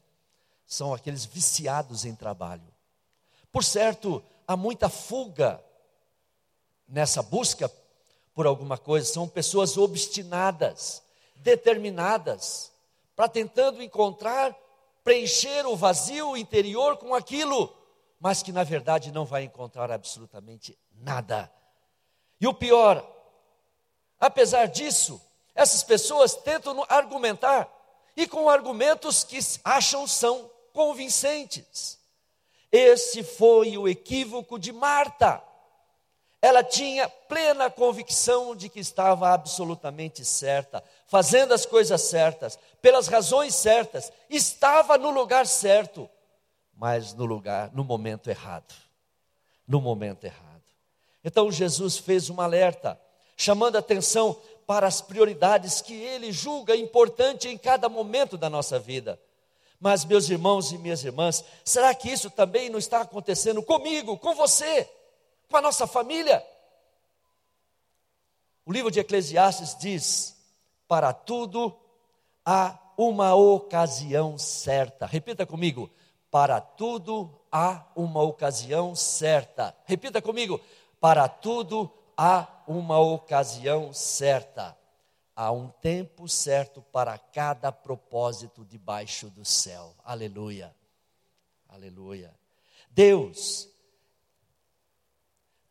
São 0.66 0.94
aqueles 0.94 1.24
viciados 1.26 2.04
em 2.04 2.16
trabalho. 2.16 2.74
Por 3.52 3.64
certo, 3.64 4.24
há 4.48 4.58
muita 4.58 4.90
fuga 4.90 5.64
nessa 6.88 7.22
busca 7.22 7.72
por 8.34 8.46
alguma 8.46 8.78
coisa, 8.78 9.12
são 9.12 9.28
pessoas 9.28 9.78
obstinadas, 9.78 11.02
determinadas, 11.38 12.72
para 13.16 13.30
tentando 13.30 13.82
encontrar, 13.82 14.54
preencher 15.04 15.66
o 15.66 15.76
vazio 15.76 16.36
interior 16.36 16.98
com 16.98 17.16
aquilo, 17.16 17.74
mas 18.20 18.44
que 18.44 18.52
na 18.52 18.64
verdade 18.64 19.12
não 19.12 19.26
vai 19.26 19.44
encontrar 19.44 19.90
absolutamente 19.90 20.78
nada 20.92 21.50
e 22.40 22.48
o 22.48 22.54
pior, 22.54 23.06
apesar 24.20 24.68
disso, 24.68 25.22
essas 25.54 25.84
pessoas 25.84 26.36
tentam 26.36 26.86
argumentar 26.90 27.70
e 28.16 28.28
com 28.28 28.50
argumentos 28.50 29.24
que 29.24 29.40
acham 29.64 30.08
são 30.08 30.50
convincentes. 30.74 32.00
Esse 32.72 33.24
foi 33.24 33.78
o 33.78 33.88
equívoco 33.88 34.60
de 34.60 34.74
Marta. 34.74 35.42
Ela 36.42 36.64
tinha 36.64 37.10
plena 37.10 37.70
convicção 37.70 38.56
de 38.56 38.70
que 38.70 38.80
estava 38.80 39.34
absolutamente 39.34 40.24
certa, 40.24 40.84
fazendo 41.08 41.54
as 41.54 41.66
coisas 41.66 42.02
certas, 42.02 42.60
pelas 42.82 43.08
razões 43.08 43.56
certas, 43.56 44.12
estava 44.30 44.98
no 44.98 45.10
lugar 45.10 45.48
certo, 45.48 46.10
mas 46.76 47.14
no 47.14 47.26
lugar, 47.26 47.72
no 47.74 47.84
momento 47.84 48.30
errado. 48.30 48.76
No 49.68 49.82
momento 49.82 50.26
errado. 50.26 50.55
Então 51.26 51.52
Jesus 51.52 51.98
fez 51.98 52.30
um 52.30 52.40
alerta, 52.40 53.02
chamando 53.36 53.78
atenção 53.78 54.40
para 54.68 54.86
as 54.86 55.02
prioridades 55.02 55.82
que 55.82 55.94
ele 55.96 56.32
julga 56.32 56.76
importante 56.76 57.48
em 57.48 57.58
cada 57.58 57.90
momento 57.90 58.38
da 58.38 58.48
nossa 58.48 58.78
vida. 58.78 59.20
Mas, 59.80 60.06
meus 60.06 60.30
irmãos 60.30 60.72
e 60.72 60.78
minhas 60.78 61.04
irmãs, 61.04 61.44
será 61.64 61.94
que 61.96 62.10
isso 62.10 62.30
também 62.30 62.70
não 62.70 62.78
está 62.78 63.02
acontecendo 63.02 63.62
comigo, 63.64 64.18
com 64.20 64.36
você, 64.36 64.88
com 65.50 65.58
a 65.58 65.62
nossa 65.62 65.88
família? 65.88 66.46
O 68.64 68.72
livro 68.72 68.92
de 68.92 69.00
Eclesiastes 69.00 69.76
diz: 69.76 70.36
para 70.88 71.12
tudo 71.12 71.76
há 72.46 72.78
uma 72.96 73.34
ocasião 73.34 74.38
certa. 74.38 75.08
Repita 75.08 75.46
comigo: 75.46 75.90
para 76.30 76.62
tudo 76.62 77.42
há 77.52 77.84
uma 77.96 78.22
ocasião 78.22 78.96
certa. 78.96 79.76
Repita 79.86 80.22
comigo: 80.22 80.62
para 81.06 81.28
tudo 81.28 81.94
há 82.18 82.48
uma 82.66 83.00
ocasião 83.00 83.94
certa. 83.94 84.76
Há 85.36 85.52
um 85.52 85.68
tempo 85.68 86.28
certo 86.28 86.82
para 86.82 87.16
cada 87.16 87.72
propósito 87.72 88.66
debaixo 88.66 89.30
do 89.30 89.46
céu. 89.46 89.94
Aleluia. 90.04 90.76
Aleluia. 91.70 92.34
Deus, 92.90 93.70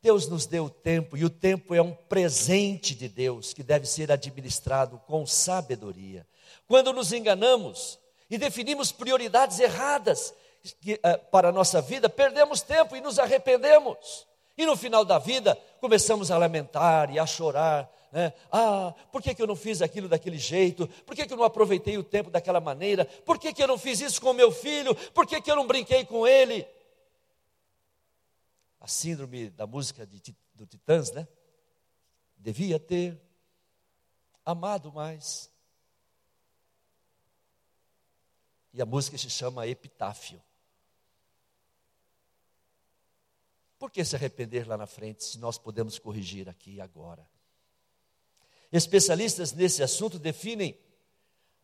Deus 0.01 0.29
nos 0.29 0.47
deu 0.47 0.71
tempo, 0.71 1.17
e 1.17 1.25
o 1.25 1.31
tempo 1.31 1.75
é 1.75 1.83
um 1.83 1.93
presente 1.93 2.95
de 2.95 3.09
Deus 3.09 3.53
que 3.53 3.65
deve 3.65 3.87
ser 3.87 4.13
administrado 4.13 5.03
com 5.05 5.27
sabedoria. 5.27 6.25
Quando 6.69 6.93
nos 6.93 7.13
enganamos 7.13 7.99
e 8.31 8.39
definimos 8.39 8.93
prioridades 8.93 9.59
erradas 9.59 10.33
eh, 10.87 11.17
para 11.33 11.49
a 11.49 11.53
nossa 11.53 11.83
vida, 11.83 12.09
perdemos 12.09 12.63
tempo 12.63 12.95
e 12.95 13.01
nos 13.01 13.19
arrependemos. 13.19 14.33
E 14.57 14.65
no 14.65 14.77
final 14.77 15.05
da 15.05 15.19
vida, 15.19 15.57
começamos 15.81 16.31
a 16.31 16.39
lamentar 16.39 17.11
e 17.13 17.19
a 17.19 17.27
chorar. 17.27 17.91
Né? 18.13 18.33
Ah, 18.53 18.95
por 19.11 19.21
que, 19.21 19.35
que 19.35 19.43
eu 19.43 19.47
não 19.47 19.57
fiz 19.57 19.83
aquilo 19.83 20.09
daquele 20.09 20.39
jeito? 20.39 20.87
Por 21.05 21.17
que, 21.17 21.27
que 21.27 21.33
eu 21.33 21.37
não 21.37 21.45
aproveitei 21.45 21.99
o 21.99 22.05
tempo 22.05 22.31
daquela 22.31 22.61
maneira? 22.61 23.05
Por 23.05 23.39
que, 23.39 23.53
que 23.53 23.61
eu 23.61 23.67
não 23.67 23.77
fiz 23.77 24.01
isso 24.01 24.21
com 24.21 24.33
meu 24.33 24.53
filho? 24.53 24.95
Por 25.11 25.27
que, 25.27 25.41
que 25.41 25.51
eu 25.51 25.57
não 25.57 25.67
brinquei 25.67 26.05
com 26.05 26.25
ele? 26.25 26.65
A 28.79 28.87
síndrome 28.87 29.51
da 29.51 29.67
música 29.67 30.07
de, 30.07 30.21
do 30.55 30.65
Titãs, 30.65 31.11
né? 31.11 31.27
Devia 32.37 32.79
ter 32.79 33.21
amado 34.45 34.93
mais. 34.93 35.51
E 38.73 38.81
a 38.81 38.87
música 38.87 39.19
se 39.19 39.31
chama 39.31 39.67
Epitáfio. 39.67 40.41
Por 43.79 43.91
que 43.91 44.05
se 44.05 44.17
arrepender 44.17 44.67
lá 44.67 44.77
na 44.77 44.87
frente 44.87 45.25
se 45.25 45.39
nós 45.39 45.59
podemos 45.59 45.99
corrigir 45.99 46.49
aqui 46.49 46.75
e 46.75 46.81
agora? 46.81 47.27
Especialistas 48.73 49.53
nesse 49.53 49.83
assunto 49.83 50.19
definem 50.19 50.79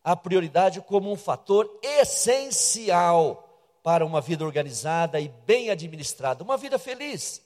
a 0.03 0.15
prioridade 0.15 0.81
como 0.81 1.11
um 1.11 1.15
fator 1.15 1.79
essencial 1.81 3.47
para 3.83 4.05
uma 4.05 4.21
vida 4.21 4.45
organizada 4.45 5.19
e 5.19 5.27
bem 5.27 5.69
administrada, 5.69 6.43
uma 6.43 6.57
vida 6.57 6.77
feliz. 6.77 7.41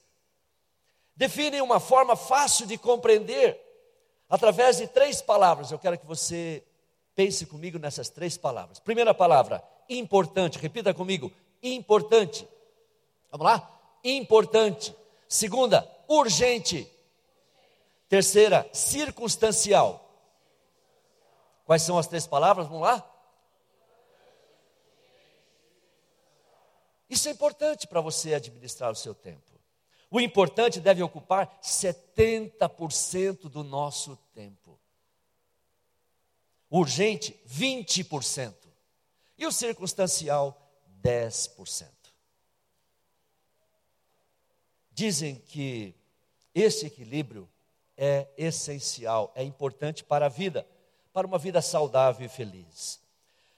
Definem 1.15 1.61
uma 1.61 1.79
forma 1.79 2.15
fácil 2.15 2.67
de 2.67 2.77
compreender 2.77 3.59
através 4.29 4.77
de 4.77 4.87
três 4.87 5.21
palavras. 5.21 5.71
Eu 5.71 5.79
quero 5.79 5.97
que 5.97 6.05
você 6.05 6.63
pense 7.15 7.45
comigo 7.45 7.79
nessas 7.79 8.09
três 8.09 8.37
palavras. 8.37 8.79
Primeira 8.79 9.13
palavra, 9.13 9.63
importante. 9.89 10.59
Repita 10.59 10.93
comigo, 10.93 11.31
importante. 11.63 12.47
Vamos 13.31 13.45
lá? 13.45 13.74
Importante. 14.07 14.95
Segunda, 15.27 15.91
urgente. 16.07 16.87
Terceira, 18.07 18.69
circunstancial. 18.71 20.01
Quais 21.65 21.81
são 21.81 21.97
as 21.97 22.05
três 22.05 22.27
palavras? 22.27 22.67
Vamos 22.67 22.83
lá? 22.83 23.11
Isso 27.09 27.27
é 27.27 27.31
importante 27.31 27.87
para 27.87 27.99
você 27.99 28.35
administrar 28.35 28.91
o 28.91 28.95
seu 28.95 29.15
tempo. 29.15 29.51
O 30.11 30.21
importante 30.21 30.79
deve 30.79 31.01
ocupar 31.01 31.59
70% 31.61 33.49
do 33.49 33.63
nosso 33.63 34.15
tempo. 34.35 34.79
Urgente, 36.69 37.39
20%. 37.47 38.53
E 39.37 39.47
o 39.47 39.51
circunstancial, 39.51 40.71
10%. 41.01 41.94
Dizem 44.95 45.35
que 45.35 45.93
esse 46.53 46.85
equilíbrio 46.85 47.49
é 47.97 48.29
essencial, 48.37 49.29
é 49.35 49.43
importante 49.43 50.05
para 50.05 50.27
a 50.27 50.29
vida, 50.29 50.65
para 51.11 51.27
uma 51.27 51.37
vida 51.37 51.61
saudável 51.61 52.25
e 52.25 52.29
feliz. 52.29 53.01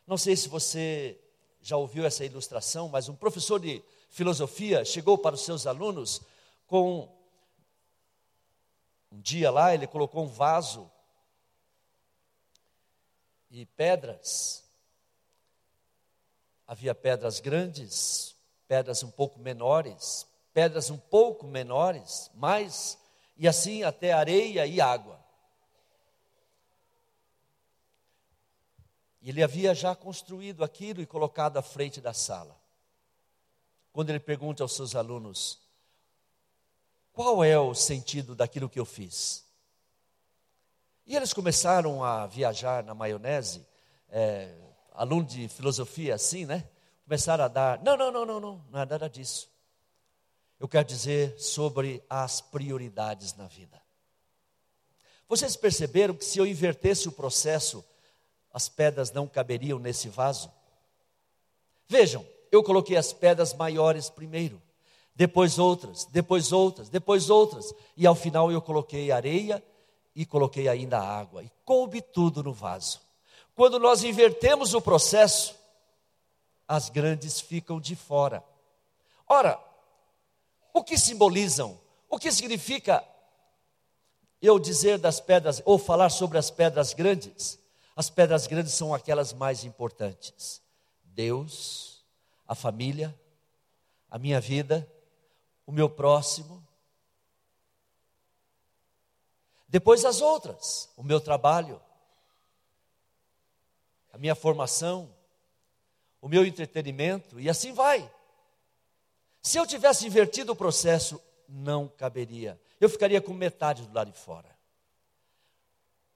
Não 0.07 0.17
sei 0.17 0.35
se 0.35 0.49
você 0.49 1.15
já 1.61 1.77
ouviu 1.77 2.07
essa 2.07 2.25
ilustração, 2.25 2.89
mas 2.89 3.07
um 3.07 3.15
professor 3.15 3.59
de 3.59 3.83
filosofia 4.09 4.83
chegou 4.83 5.15
para 5.15 5.35
os 5.35 5.45
seus 5.45 5.67
alunos 5.67 6.23
com 6.65 7.07
um 9.11 9.21
dia 9.21 9.51
lá 9.51 9.75
ele 9.75 9.85
colocou 9.85 10.23
um 10.23 10.27
vaso 10.27 10.89
e 13.51 13.63
pedras. 13.63 14.63
Havia 16.65 16.95
pedras 16.95 17.39
grandes, 17.39 18.35
pedras 18.67 19.03
um 19.03 19.11
pouco 19.11 19.39
menores, 19.39 20.25
pedras 20.57 20.89
um 20.89 20.97
pouco 20.97 21.45
menores, 21.45 22.31
mais 22.33 22.97
e 23.37 23.47
assim 23.47 23.83
até 23.83 24.11
areia 24.11 24.65
e 24.65 24.81
água. 24.81 25.23
Ele 29.21 29.43
havia 29.43 29.75
já 29.75 29.95
construído 29.95 30.63
aquilo 30.63 30.99
e 30.99 31.05
colocado 31.05 31.57
à 31.57 31.61
frente 31.61 32.01
da 32.01 32.11
sala. 32.11 32.59
Quando 33.93 34.09
ele 34.09 34.19
pergunta 34.19 34.63
aos 34.63 34.75
seus 34.75 34.95
alunos: 34.95 35.61
Qual 37.13 37.43
é 37.43 37.59
o 37.59 37.75
sentido 37.75 38.33
daquilo 38.33 38.67
que 38.67 38.79
eu 38.79 38.85
fiz? 38.85 39.45
E 41.05 41.15
eles 41.15 41.33
começaram 41.33 42.03
a 42.03 42.25
viajar 42.25 42.83
na 42.83 42.95
maionese, 42.95 43.63
é, 44.09 44.57
aluno 44.91 45.27
de 45.27 45.47
filosofia 45.49 46.15
assim, 46.15 46.47
né? 46.47 46.67
Começaram 47.03 47.43
a 47.43 47.47
dar: 47.47 47.83
Não, 47.83 47.95
não, 47.95 48.11
não, 48.11 48.25
não, 48.25 48.39
não, 48.39 48.65
não 48.71 48.79
é 48.79 48.85
nada 48.87 49.07
disso. 49.07 49.55
Eu 50.59 50.67
quero 50.67 50.87
dizer 50.87 51.39
sobre 51.39 52.03
as 52.09 52.41
prioridades 52.41 53.35
na 53.35 53.47
vida. 53.47 53.81
Vocês 55.29 55.55
perceberam 55.55 56.15
que 56.15 56.25
se 56.25 56.39
eu 56.39 56.45
invertesse 56.45 57.07
o 57.07 57.11
processo 57.11 57.83
as 58.53 58.67
pedras 58.67 59.11
não 59.11 59.27
caberiam 59.27 59.77
nesse 59.77 60.09
vaso? 60.09 60.51
Vejam, 61.87 62.25
eu 62.51 62.63
coloquei 62.63 62.97
as 62.97 63.13
pedras 63.13 63.53
maiores 63.53 64.09
primeiro, 64.09 64.61
depois 65.13 65.59
outras, 65.59 66.05
depois 66.05 66.51
outras, 66.51 66.89
depois 66.89 67.29
outras, 67.29 67.73
e 67.95 68.07
ao 68.07 68.15
final 68.15 68.51
eu 68.51 68.61
coloquei 68.61 69.11
areia 69.11 69.63
e 70.15 70.25
coloquei 70.25 70.67
ainda 70.67 70.99
água, 70.99 71.43
e 71.43 71.51
coube 71.63 72.01
tudo 72.01 72.41
no 72.41 72.51
vaso. 72.51 72.99
Quando 73.55 73.77
nós 73.77 74.03
invertemos 74.03 74.73
o 74.73 74.81
processo, 74.81 75.55
as 76.67 76.89
grandes 76.89 77.39
ficam 77.39 77.79
de 77.79 77.95
fora. 77.95 78.43
Ora, 79.27 79.59
o 80.77 80.83
que 80.83 80.97
simbolizam? 80.97 81.79
O 82.09 82.17
que 82.17 82.31
significa 82.31 83.03
eu 84.41 84.59
dizer 84.59 84.97
das 84.97 85.19
pedras, 85.19 85.61
ou 85.65 85.77
falar 85.77 86.09
sobre 86.09 86.37
as 86.37 86.49
pedras 86.49 86.93
grandes? 86.93 87.59
As 87.95 88.09
pedras 88.09 88.45
grandes 88.45 88.73
são 88.73 88.93
aquelas 88.93 89.33
mais 89.33 89.63
importantes: 89.63 90.61
Deus, 91.03 92.05
a 92.47 92.55
família, 92.55 93.17
a 94.09 94.17
minha 94.17 94.39
vida, 94.39 94.89
o 95.65 95.71
meu 95.71 95.89
próximo. 95.89 96.65
Depois 99.67 100.05
as 100.05 100.21
outras, 100.21 100.89
o 100.95 101.03
meu 101.03 101.19
trabalho, 101.19 101.81
a 104.13 104.17
minha 104.17 104.33
formação, 104.33 105.13
o 106.21 106.29
meu 106.29 106.45
entretenimento, 106.45 107.39
e 107.39 107.49
assim 107.49 107.73
vai. 107.73 108.09
Se 109.47 109.57
eu 109.57 109.65
tivesse 109.65 110.05
invertido 110.05 110.51
o 110.51 110.55
processo, 110.57 111.21
não 111.47 111.87
caberia. 111.87 112.59
Eu 112.81 112.89
ficaria 112.89 113.21
com 113.21 113.31
metade 113.31 113.87
do 113.87 113.93
lado 113.93 114.11
de 114.11 114.17
fora. 114.17 114.53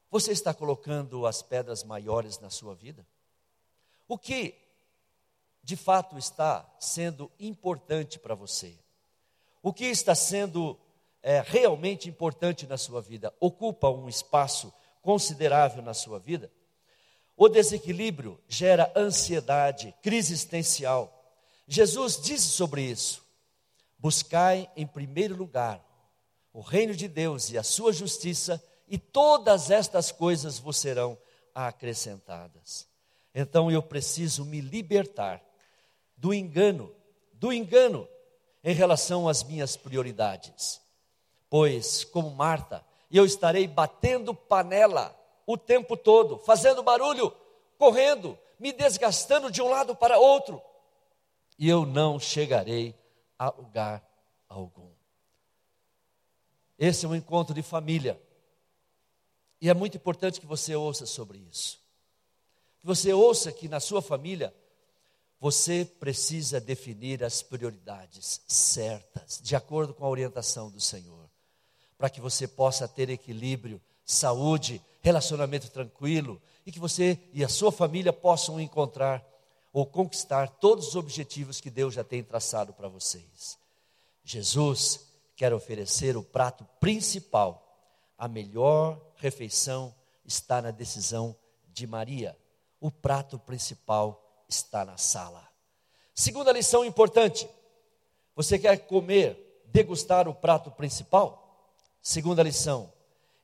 Você 0.09 0.33
está 0.33 0.53
colocando 0.53 1.25
as 1.25 1.41
pedras 1.41 1.81
maiores 1.81 2.39
na 2.41 2.49
sua 2.49 2.75
vida? 2.75 3.07
O 4.05 4.17
que 4.17 4.53
de 5.63 5.77
fato 5.77 6.17
está 6.17 6.69
sendo 6.77 7.31
importante 7.39 8.19
para 8.19 8.35
você? 8.35 8.77
O 9.63 9.71
que 9.71 9.85
está 9.85 10.13
sendo 10.13 10.77
é, 11.23 11.39
realmente 11.39 12.09
importante 12.09 12.67
na 12.67 12.77
sua 12.77 13.01
vida? 13.01 13.33
Ocupa 13.39 13.87
um 13.87 14.09
espaço 14.09 14.73
considerável 15.01 15.81
na 15.81 15.93
sua 15.93 16.19
vida? 16.19 16.51
O 17.37 17.47
desequilíbrio 17.47 18.37
gera 18.49 18.91
ansiedade, 18.93 19.95
crise 20.01 20.33
existencial. 20.33 21.20
Jesus 21.71 22.19
disse 22.19 22.49
sobre 22.49 22.81
isso: 22.81 23.23
buscai 23.97 24.69
em 24.75 24.85
primeiro 24.85 25.37
lugar 25.37 25.81
o 26.51 26.59
reino 26.59 26.93
de 26.93 27.07
Deus 27.07 27.49
e 27.49 27.57
a 27.57 27.63
sua 27.63 27.93
justiça 27.93 28.61
e 28.89 28.97
todas 28.97 29.71
estas 29.71 30.11
coisas 30.11 30.59
vos 30.59 30.75
serão 30.75 31.17
acrescentadas. 31.55 32.85
Então 33.33 33.71
eu 33.71 33.81
preciso 33.81 34.43
me 34.43 34.59
libertar 34.59 35.41
do 36.17 36.33
engano, 36.33 36.93
do 37.31 37.53
engano 37.53 38.05
em 38.61 38.75
relação 38.75 39.29
às 39.29 39.41
minhas 39.41 39.77
prioridades. 39.77 40.81
Pois, 41.49 42.03
como 42.03 42.31
Marta, 42.31 42.83
eu 43.09 43.25
estarei 43.25 43.65
batendo 43.65 44.35
panela 44.35 45.17
o 45.47 45.57
tempo 45.57 45.95
todo, 45.95 46.37
fazendo 46.37 46.83
barulho, 46.83 47.33
correndo, 47.77 48.37
me 48.59 48.73
desgastando 48.73 49.49
de 49.49 49.61
um 49.61 49.69
lado 49.69 49.95
para 49.95 50.19
outro, 50.19 50.61
e 51.61 51.69
eu 51.69 51.85
não 51.85 52.19
chegarei 52.19 52.95
a 53.37 53.51
lugar 53.51 54.03
algum. 54.49 54.89
Esse 56.75 57.05
é 57.05 57.07
um 57.07 57.13
encontro 57.13 57.53
de 57.53 57.61
família 57.61 58.19
e 59.61 59.69
é 59.69 59.73
muito 59.75 59.95
importante 59.95 60.41
que 60.41 60.47
você 60.47 60.75
ouça 60.75 61.05
sobre 61.05 61.37
isso. 61.37 61.79
Que 62.79 62.87
você 62.87 63.13
ouça 63.13 63.51
que 63.51 63.69
na 63.69 63.79
sua 63.79 64.01
família 64.01 64.51
você 65.39 65.85
precisa 65.85 66.59
definir 66.59 67.23
as 67.23 67.43
prioridades 67.43 68.41
certas, 68.47 69.39
de 69.39 69.55
acordo 69.55 69.93
com 69.93 70.03
a 70.03 70.09
orientação 70.09 70.71
do 70.71 70.81
Senhor, 70.81 71.29
para 71.95 72.09
que 72.09 72.19
você 72.19 72.47
possa 72.47 72.87
ter 72.87 73.07
equilíbrio, 73.11 73.79
saúde, 74.03 74.81
relacionamento 74.99 75.69
tranquilo 75.69 76.41
e 76.65 76.71
que 76.71 76.79
você 76.79 77.19
e 77.31 77.43
a 77.43 77.49
sua 77.49 77.71
família 77.71 78.11
possam 78.11 78.59
encontrar 78.59 79.23
ou 79.73 79.85
conquistar 79.85 80.49
todos 80.49 80.89
os 80.89 80.95
objetivos 80.95 81.61
que 81.61 81.69
Deus 81.69 81.93
já 81.93 82.03
tem 82.03 82.23
traçado 82.23 82.73
para 82.73 82.87
vocês. 82.87 83.57
Jesus 84.23 85.07
quer 85.35 85.53
oferecer 85.53 86.17
o 86.17 86.23
prato 86.23 86.65
principal 86.79 87.71
a 88.21 88.27
melhor 88.27 89.01
refeição 89.15 89.91
está 90.23 90.61
na 90.61 90.69
decisão 90.69 91.35
de 91.73 91.87
Maria. 91.87 92.37
O 92.79 92.91
prato 92.91 93.39
principal 93.39 94.45
está 94.47 94.85
na 94.85 94.95
sala. 94.95 95.49
Segunda 96.13 96.51
lição 96.51 96.85
importante: 96.85 97.49
você 98.35 98.59
quer 98.59 98.77
comer, 98.85 99.63
degustar 99.65 100.27
o 100.27 100.35
prato 100.35 100.69
principal? 100.69 101.73
Segunda 101.99 102.43
lição: 102.43 102.93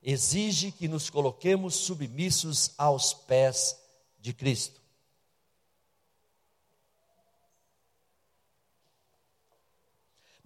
exige 0.00 0.70
que 0.70 0.86
nos 0.86 1.10
coloquemos 1.10 1.74
submissos 1.74 2.70
aos 2.78 3.12
pés 3.12 3.76
de 4.20 4.32
Cristo. 4.32 4.80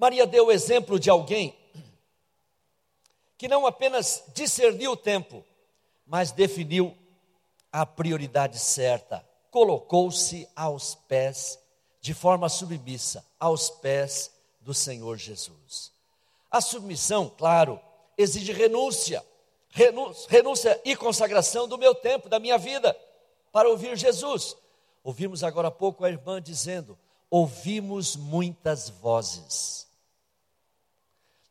Maria 0.02 0.26
deu 0.26 0.46
o 0.46 0.50
exemplo 0.50 0.98
de 0.98 1.08
alguém 1.08 1.56
que 3.38 3.46
não 3.46 3.68
apenas 3.68 4.24
discerniu 4.34 4.90
o 4.90 4.96
tempo, 4.96 5.44
mas 6.04 6.32
definiu 6.32 6.92
a 7.70 7.86
prioridade 7.86 8.58
certa, 8.58 9.24
colocou-se 9.48 10.48
aos 10.56 10.96
pés 10.96 11.56
de 12.00 12.12
forma 12.12 12.48
submissa 12.48 13.24
aos 13.38 13.70
pés 13.70 14.32
do 14.60 14.74
Senhor 14.74 15.16
Jesus. 15.18 15.92
A 16.50 16.60
submissão, 16.60 17.28
claro, 17.38 17.80
exige 18.18 18.52
renúncia, 18.52 19.24
renúncia, 19.70 20.80
e 20.84 20.96
consagração 20.96 21.68
do 21.68 21.78
meu 21.78 21.94
tempo, 21.94 22.28
da 22.28 22.40
minha 22.40 22.58
vida, 22.58 22.92
para 23.52 23.68
ouvir 23.68 23.96
Jesus. 23.96 24.56
Ouvimos 25.04 25.44
agora 25.44 25.68
há 25.68 25.70
pouco 25.70 26.04
a 26.04 26.10
irmã 26.10 26.42
dizendo: 26.42 26.98
ouvimos 27.30 28.16
muitas 28.16 28.88
vozes. 28.88 29.91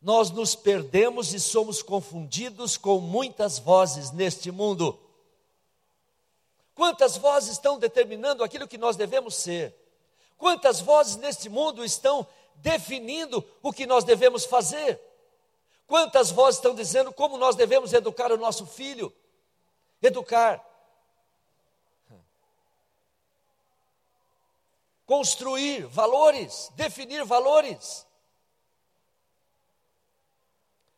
Nós 0.02 0.32
nos 0.32 0.56
perdemos 0.56 1.32
e 1.34 1.40
somos 1.40 1.84
confundidos 1.84 2.76
com 2.76 3.00
muitas 3.00 3.60
vozes 3.60 4.12
neste 4.12 4.50
mundo. 4.50 5.00
Quantas 6.74 7.16
vozes 7.18 7.52
estão 7.52 7.78
determinando 7.78 8.44
aquilo 8.44 8.68
que 8.68 8.80
nós 8.80 8.96
devemos 8.96 9.36
ser? 9.36 9.76
Quantas 10.40 10.80
vozes 10.82 11.18
neste 11.18 11.50
mundo 11.50 11.86
estão 11.86 12.26
definindo 12.56 13.46
o 13.62 13.72
que 13.72 13.86
nós 13.86 14.04
devemos 14.04 14.44
fazer? 14.44 15.00
Quantas 15.86 16.32
vozes 16.32 16.58
estão 16.58 16.74
dizendo 16.74 17.14
como 17.14 17.38
nós 17.38 17.56
devemos 17.56 17.94
educar 17.94 18.32
o 18.32 18.38
nosso 18.38 18.66
filho? 18.66 19.14
Educar. 20.02 20.66
Construir 25.06 25.86
valores, 25.86 26.72
definir 26.76 27.24
valores. 27.24 28.08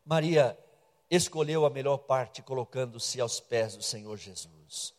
Maria 0.06 0.58
escolheu 1.10 1.66
a 1.66 1.70
melhor 1.70 1.98
parte, 1.98 2.42
colocando-se 2.42 3.22
aos 3.22 3.40
pés 3.40 3.76
do 3.76 3.84
Senhor 3.84 4.18
Jesus. 4.18 4.94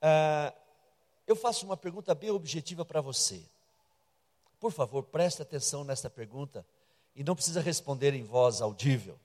Ah, 0.00 0.52
eu 1.26 1.34
faço 1.34 1.64
uma 1.64 1.76
pergunta 1.76 2.14
bem 2.14 2.30
objetiva 2.30 2.84
para 2.84 3.00
você. 3.00 3.42
Por 4.60 4.72
favor, 4.72 5.04
preste 5.04 5.42
atenção 5.42 5.84
nesta 5.84 6.10
pergunta 6.10 6.66
e 7.14 7.24
não 7.24 7.34
precisa 7.34 7.60
responder 7.60 8.14
em 8.14 8.22
voz 8.22 8.60
audível. 8.60 9.18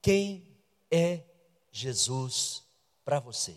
Quem 0.00 0.56
é 0.90 1.22
Jesus 1.70 2.62
para 3.04 3.20
você? 3.20 3.56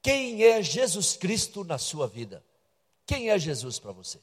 Quem 0.00 0.44
é 0.44 0.62
Jesus 0.62 1.16
Cristo 1.16 1.64
na 1.64 1.76
sua 1.76 2.06
vida? 2.06 2.44
Quem 3.04 3.30
é 3.30 3.38
Jesus 3.38 3.78
para 3.78 3.92
você? 3.92 4.20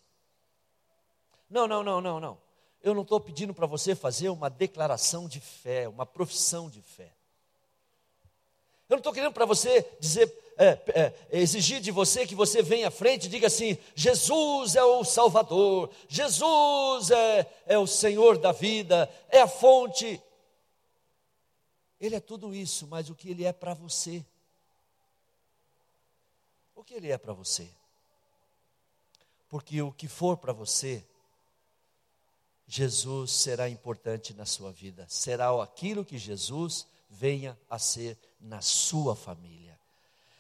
Não, 1.50 1.68
não, 1.68 1.84
não, 1.84 2.02
não, 2.02 2.20
não. 2.20 2.45
Eu 2.86 2.94
não 2.94 3.02
estou 3.02 3.20
pedindo 3.20 3.52
para 3.52 3.66
você 3.66 3.96
fazer 3.96 4.30
uma 4.30 4.48
declaração 4.48 5.28
de 5.28 5.40
fé, 5.40 5.90
uma 5.90 6.06
profissão 6.06 6.70
de 6.70 6.84
fé. 6.84 7.12
Eu 8.88 8.92
não 8.94 8.98
estou 9.00 9.12
querendo 9.12 9.34
para 9.34 9.44
você 9.44 9.82
dizer, 10.00 10.32
é, 10.56 10.68
é, 10.94 11.14
exigir 11.32 11.82
de 11.82 11.90
você 11.90 12.28
que 12.28 12.36
você 12.36 12.62
venha 12.62 12.90
à 12.90 12.92
frente 12.92 13.26
e 13.26 13.30
diga 13.30 13.48
assim: 13.48 13.76
Jesus 13.96 14.76
é 14.76 14.84
o 14.84 15.04
Salvador, 15.04 15.90
Jesus 16.08 17.10
é, 17.10 17.52
é 17.66 17.76
o 17.76 17.88
Senhor 17.88 18.38
da 18.38 18.52
vida, 18.52 19.12
é 19.30 19.42
a 19.42 19.48
fonte. 19.48 20.22
Ele 22.00 22.16
é 22.16 22.20
tudo 22.20 22.54
isso, 22.54 22.86
mas 22.86 23.10
o 23.10 23.16
que 23.16 23.32
ele 23.32 23.46
é 23.46 23.52
para 23.52 23.74
você? 23.74 24.24
O 26.76 26.84
que 26.84 26.94
ele 26.94 27.12
é 27.12 27.18
para 27.18 27.34
você? 27.34 27.68
Porque 29.50 29.82
o 29.82 29.92
que 29.92 30.08
for 30.08 30.38
para 30.38 30.54
você, 30.54 31.04
Jesus 32.68 33.32
será 33.32 33.70
importante 33.70 34.34
na 34.34 34.46
sua 34.46 34.72
vida, 34.72 35.06
será 35.08 35.50
aquilo 35.62 36.04
que 36.04 36.18
Jesus 36.18 36.88
venha 37.10 37.58
a 37.70 37.78
ser 37.78 38.18
na 38.40 38.62
sua 38.62 39.16
família. 39.16 39.80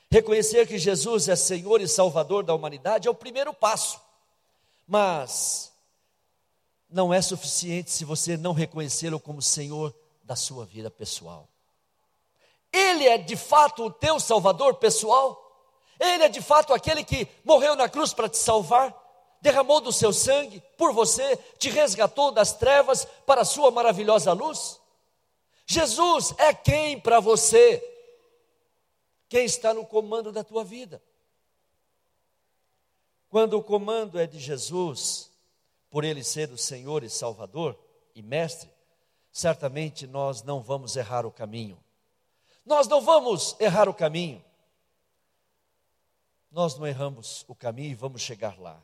Reconhecer 0.10 0.68
que 0.68 0.78
Jesus 0.78 1.28
é 1.28 1.36
Senhor 1.36 1.82
e 1.82 1.88
Salvador 1.88 2.44
da 2.44 2.54
humanidade 2.54 3.08
é 3.08 3.12
o 3.12 3.16
primeiro 3.16 3.54
passo, 3.54 4.00
mas 4.88 5.72
não 6.90 7.14
é 7.14 7.22
suficiente 7.22 7.92
se 7.92 8.06
você 8.06 8.38
não 8.38 8.54
reconhecê-lo 8.54 9.20
como 9.20 9.42
Senhor 9.42 9.94
da 10.24 10.36
sua 10.36 10.66
vida 10.66 10.90
pessoal. 10.90 11.48
Ele 12.72 13.08
é 13.08 13.18
de 13.18 13.36
fato 13.36 13.86
o 13.86 13.92
teu 13.92 14.20
Salvador 14.20 14.76
pessoal? 14.76 15.42
Ele 16.00 16.24
é 16.24 16.30
de 16.30 16.42
fato 16.42 16.74
aquele 16.74 17.04
que 17.04 17.28
morreu 17.44 17.76
na 17.76 17.88
cruz 17.88 18.14
para 18.14 18.28
te 18.28 18.38
salvar? 18.38 18.94
Derramou 19.46 19.80
do 19.80 19.94
seu 19.94 20.12
sangue 20.12 20.60
por 20.76 20.92
você, 20.92 21.38
te 21.60 21.70
resgatou 21.70 22.32
das 22.32 22.54
trevas 22.54 23.06
para 23.28 23.42
a 23.42 23.46
sua 23.46 23.70
maravilhosa 23.70 24.34
luz? 24.34 24.82
Jesus 25.68 26.34
é 26.40 26.52
quem 26.52 27.00
para 27.00 27.20
você? 27.20 27.80
Quem 29.30 29.46
está 29.46 29.72
no 29.72 29.86
comando 29.86 30.32
da 30.32 30.44
tua 30.44 30.64
vida? 30.64 31.00
Quando 33.30 33.54
o 33.54 33.62
comando 33.62 34.18
é 34.20 34.26
de 34.26 34.40
Jesus, 34.40 35.30
por 35.92 36.04
ele 36.04 36.24
ser 36.24 36.52
o 36.52 36.58
Senhor 36.58 37.04
e 37.04 37.10
Salvador 37.12 37.78
e 38.16 38.24
Mestre, 38.24 38.72
certamente 39.32 40.08
nós 40.08 40.42
não 40.42 40.60
vamos 40.60 40.96
errar 40.96 41.24
o 41.24 41.32
caminho. 41.32 41.78
Nós 42.66 42.88
não 42.88 43.00
vamos 43.00 43.56
errar 43.60 43.88
o 43.88 43.94
caminho. 43.94 44.44
Nós 46.50 46.76
não 46.80 46.88
erramos 46.88 47.46
o 47.48 47.54
caminho 47.54 47.92
e 47.92 47.96
vamos 47.96 48.24
chegar 48.24 48.60
lá. 48.60 48.82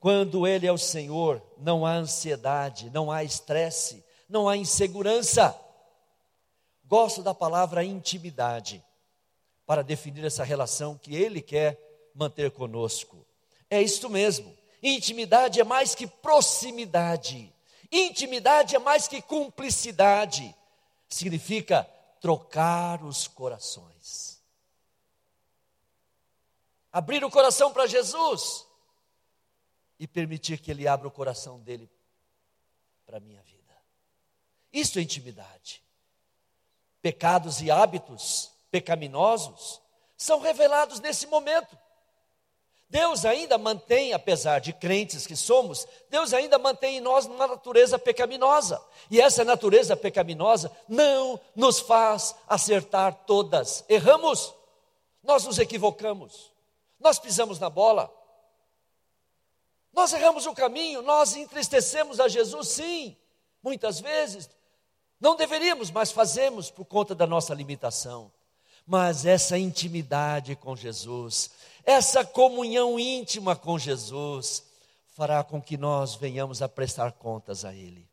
Quando 0.00 0.46
Ele 0.46 0.66
é 0.66 0.72
o 0.72 0.78
Senhor, 0.78 1.42
não 1.58 1.84
há 1.84 1.92
ansiedade, 1.92 2.88
não 2.88 3.12
há 3.12 3.22
estresse, 3.22 4.02
não 4.26 4.48
há 4.48 4.56
insegurança. 4.56 5.54
Gosto 6.86 7.22
da 7.22 7.34
palavra 7.34 7.84
intimidade 7.84 8.82
para 9.66 9.82
definir 9.84 10.24
essa 10.24 10.42
relação 10.42 10.96
que 10.96 11.14
Ele 11.14 11.42
quer 11.42 11.78
manter 12.14 12.50
conosco. 12.50 13.26
É 13.68 13.80
isto 13.82 14.08
mesmo. 14.08 14.56
Intimidade 14.82 15.60
é 15.60 15.64
mais 15.64 15.94
que 15.94 16.06
proximidade. 16.06 17.54
Intimidade 17.92 18.74
é 18.74 18.78
mais 18.78 19.06
que 19.06 19.20
cumplicidade. 19.20 20.56
Significa 21.10 21.86
trocar 22.22 23.04
os 23.04 23.28
corações. 23.28 24.40
Abrir 26.90 27.22
o 27.22 27.30
coração 27.30 27.70
para 27.70 27.86
Jesus 27.86 28.69
e 30.00 30.08
permitir 30.08 30.58
que 30.58 30.72
Ele 30.72 30.88
abra 30.88 31.06
o 31.06 31.12
coração 31.12 31.60
dele 31.60 31.88
para 33.06 33.18
a 33.18 33.20
minha 33.20 33.40
vida. 33.42 33.76
Isso 34.72 34.98
é 34.98 35.02
intimidade 35.02 35.80
pecados 37.02 37.60
e 37.60 37.70
hábitos 37.70 38.50
pecaminosos 38.70 39.80
são 40.16 40.40
revelados 40.40 41.00
nesse 41.00 41.26
momento. 41.26 41.76
Deus 42.88 43.24
ainda 43.24 43.56
mantém, 43.56 44.12
apesar 44.12 44.60
de 44.60 44.72
crentes 44.72 45.26
que 45.26 45.36
somos, 45.36 45.86
Deus 46.08 46.34
ainda 46.34 46.58
mantém 46.58 46.96
em 46.96 47.00
nós 47.00 47.24
uma 47.24 47.46
natureza 47.46 47.98
pecaminosa. 47.98 48.84
E 49.08 49.20
essa 49.20 49.44
natureza 49.44 49.96
pecaminosa 49.96 50.70
não 50.88 51.40
nos 51.54 51.78
faz 51.78 52.34
acertar 52.48 53.14
todas. 53.26 53.84
Erramos, 53.88 54.52
nós 55.22 55.44
nos 55.44 55.58
equivocamos, 55.58 56.52
nós 56.98 57.18
pisamos 57.18 57.60
na 57.60 57.70
bola, 57.70 58.12
nós 59.92 60.12
erramos 60.12 60.46
o 60.46 60.54
caminho, 60.54 61.02
nós 61.02 61.34
entristecemos 61.34 62.20
a 62.20 62.28
Jesus, 62.28 62.68
sim, 62.68 63.16
muitas 63.62 64.00
vezes, 64.00 64.48
não 65.20 65.36
deveríamos, 65.36 65.90
mas 65.90 66.10
fazemos 66.10 66.70
por 66.70 66.84
conta 66.84 67.14
da 67.14 67.26
nossa 67.26 67.52
limitação. 67.52 68.32
Mas 68.86 69.26
essa 69.26 69.58
intimidade 69.58 70.56
com 70.56 70.74
Jesus, 70.74 71.50
essa 71.84 72.24
comunhão 72.24 72.98
íntima 72.98 73.54
com 73.54 73.78
Jesus, 73.78 74.64
fará 75.08 75.44
com 75.44 75.60
que 75.60 75.76
nós 75.76 76.14
venhamos 76.14 76.62
a 76.62 76.68
prestar 76.68 77.12
contas 77.12 77.64
a 77.64 77.74
Ele. 77.74 78.08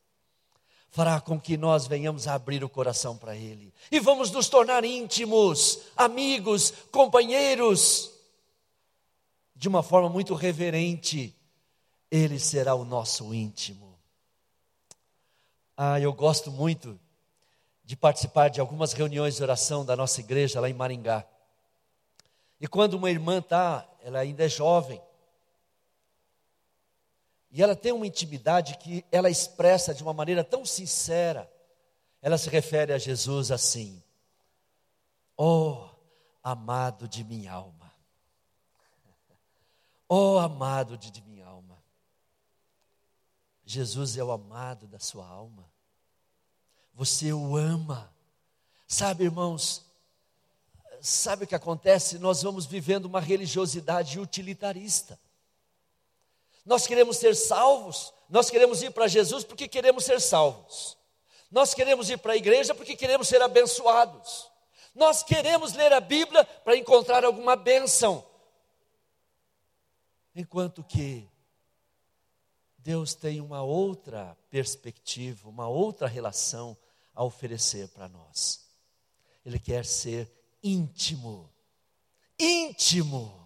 Fará 0.89 1.21
com 1.21 1.39
que 1.39 1.55
nós 1.55 1.87
venhamos 1.87 2.27
a 2.27 2.33
abrir 2.33 2.63
o 2.63 2.69
coração 2.69 3.15
para 3.17 3.35
Ele. 3.35 3.73
E 3.91 3.99
vamos 3.99 4.31
nos 4.31 4.49
tornar 4.49 4.83
íntimos, 4.83 5.79
amigos, 5.95 6.73
companheiros. 6.91 8.11
De 9.55 9.67
uma 9.67 9.81
forma 9.81 10.09
muito 10.09 10.33
reverente, 10.33 11.36
Ele 12.09 12.39
será 12.39 12.73
o 12.75 12.85
nosso 12.85 13.33
íntimo. 13.33 13.97
Ah, 15.75 15.99
eu 15.99 16.11
gosto 16.13 16.51
muito 16.51 16.99
de 17.83 17.95
participar 17.95 18.49
de 18.49 18.59
algumas 18.59 18.93
reuniões 18.93 19.35
de 19.35 19.43
oração 19.43 19.85
da 19.85 19.95
nossa 19.95 20.19
igreja 20.19 20.59
lá 20.59 20.69
em 20.69 20.73
Maringá. 20.73 21.25
E 22.59 22.67
quando 22.67 22.95
uma 22.95 23.09
irmã 23.09 23.39
está, 23.39 23.87
ela 24.01 24.19
ainda 24.19 24.43
é 24.45 24.49
jovem, 24.49 25.01
e 27.49 27.63
ela 27.63 27.75
tem 27.75 27.91
uma 27.91 28.05
intimidade 28.05 28.77
que 28.77 29.05
ela 29.11 29.29
expressa 29.29 29.93
de 29.93 30.03
uma 30.03 30.13
maneira 30.13 30.43
tão 30.43 30.65
sincera, 30.65 31.51
ela 32.21 32.37
se 32.37 32.49
refere 32.49 32.91
a 32.91 32.97
Jesus 32.97 33.51
assim: 33.51 34.03
Oh, 35.37 35.87
amado 36.43 37.07
de 37.07 37.23
minha 37.23 37.53
alma. 37.53 37.91
Oh, 40.09 40.37
amado 40.37 40.97
de 40.97 41.21
minha 41.21 41.26
Jesus 43.69 44.17
é 44.17 44.23
o 44.23 44.31
amado 44.31 44.87
da 44.87 44.97
sua 44.97 45.27
alma. 45.27 45.69
Você 46.93 47.33
o 47.33 47.57
ama. 47.57 48.09
Sabe, 48.87 49.25
irmãos, 49.25 49.85
sabe 51.01 51.43
o 51.43 51.47
que 51.47 51.53
acontece? 51.53 52.17
Nós 52.17 52.41
vamos 52.41 52.65
vivendo 52.65 53.05
uma 53.05 53.19
religiosidade 53.19 54.21
utilitarista. 54.21 55.19
Nós 56.65 56.87
queremos 56.87 57.17
ser 57.17 57.35
salvos, 57.35 58.13
nós 58.29 58.49
queremos 58.49 58.81
ir 58.81 58.91
para 58.91 59.05
Jesus 59.05 59.43
porque 59.43 59.67
queremos 59.67 60.05
ser 60.05 60.21
salvos. 60.21 60.97
Nós 61.51 61.73
queremos 61.73 62.09
ir 62.09 62.19
para 62.19 62.33
a 62.33 62.37
igreja 62.37 62.73
porque 62.73 62.95
queremos 62.95 63.27
ser 63.27 63.41
abençoados. 63.41 64.49
Nós 64.95 65.23
queremos 65.23 65.73
ler 65.73 65.91
a 65.91 65.99
Bíblia 65.99 66.45
para 66.45 66.77
encontrar 66.77 67.25
alguma 67.25 67.57
bênção. 67.57 68.25
Enquanto 70.33 70.85
que 70.85 71.29
Deus 72.87 73.13
tem 73.13 73.41
uma 73.41 73.61
outra 73.61 74.37
perspectiva, 74.49 75.49
uma 75.49 75.67
outra 75.67 76.07
relação 76.07 76.77
a 77.13 77.21
oferecer 77.21 77.89
para 77.89 78.07
nós. 78.07 78.61
Ele 79.45 79.59
quer 79.59 79.85
ser 79.85 80.31
íntimo. 80.63 81.51
Íntimo. 82.39 83.45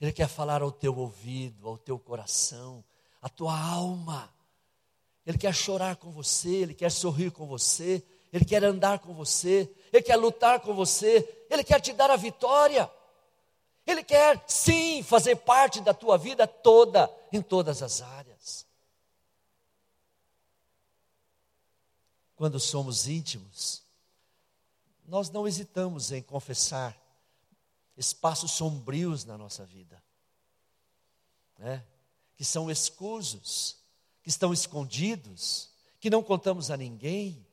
Ele 0.00 0.10
quer 0.10 0.26
falar 0.26 0.62
ao 0.62 0.72
teu 0.72 0.98
ouvido, 0.98 1.68
ao 1.68 1.78
teu 1.78 1.96
coração, 1.96 2.84
à 3.22 3.28
tua 3.28 3.56
alma. 3.56 4.34
Ele 5.24 5.38
quer 5.38 5.54
chorar 5.54 5.94
com 5.94 6.10
você, 6.10 6.48
ele 6.48 6.74
quer 6.74 6.90
sorrir 6.90 7.30
com 7.30 7.46
você, 7.46 8.04
ele 8.32 8.44
quer 8.44 8.64
andar 8.64 8.98
com 8.98 9.14
você, 9.14 9.72
ele 9.92 10.02
quer 10.02 10.16
lutar 10.16 10.58
com 10.58 10.74
você, 10.74 11.46
ele 11.48 11.62
quer 11.62 11.80
te 11.80 11.92
dar 11.92 12.10
a 12.10 12.16
vitória. 12.16 12.90
Ele 13.86 14.02
quer, 14.02 14.42
sim, 14.48 15.04
fazer 15.04 15.36
parte 15.36 15.80
da 15.80 15.94
tua 15.94 16.18
vida 16.18 16.48
toda, 16.48 17.08
em 17.32 17.40
todas 17.40 17.80
as 17.80 18.02
áreas. 18.02 18.25
Quando 22.36 22.60
somos 22.60 23.08
íntimos, 23.08 23.82
nós 25.06 25.30
não 25.30 25.46
hesitamos 25.46 26.12
em 26.12 26.22
confessar 26.22 26.96
espaços 27.96 28.52
sombrios 28.52 29.24
na 29.24 29.38
nossa 29.38 29.64
vida, 29.64 30.02
né? 31.58 31.82
que 32.36 32.44
são 32.44 32.70
escusos, 32.70 33.78
que 34.22 34.28
estão 34.28 34.52
escondidos, 34.52 35.70
que 35.98 36.10
não 36.10 36.22
contamos 36.22 36.70
a 36.70 36.76
ninguém, 36.76 37.44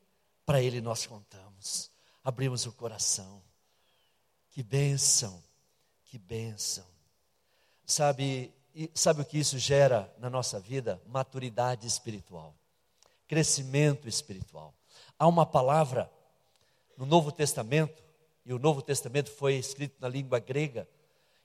para 0.45 0.61
Ele 0.61 0.81
nós 0.81 1.05
contamos, 1.05 1.89
abrimos 2.23 2.65
o 2.65 2.71
coração. 2.73 3.41
Que 4.49 4.61
bênção, 4.61 5.41
que 6.03 6.19
bênção. 6.19 6.85
Sabe, 7.85 8.53
sabe 8.93 9.21
o 9.21 9.25
que 9.25 9.39
isso 9.39 9.57
gera 9.57 10.13
na 10.19 10.29
nossa 10.29 10.59
vida? 10.59 11.01
Maturidade 11.07 11.87
espiritual, 11.87 12.53
crescimento 13.33 14.07
espiritual. 14.07 14.75
Há 15.17 15.27
uma 15.27 15.43
palavra 15.43 16.07
no 16.95 17.03
Novo 17.03 17.31
Testamento 17.31 18.03
e 18.45 18.53
o 18.53 18.59
Novo 18.59 18.79
Testamento 18.79 19.31
foi 19.31 19.55
escrito 19.55 19.95
na 19.99 20.07
língua 20.07 20.37
grega, 20.37 20.87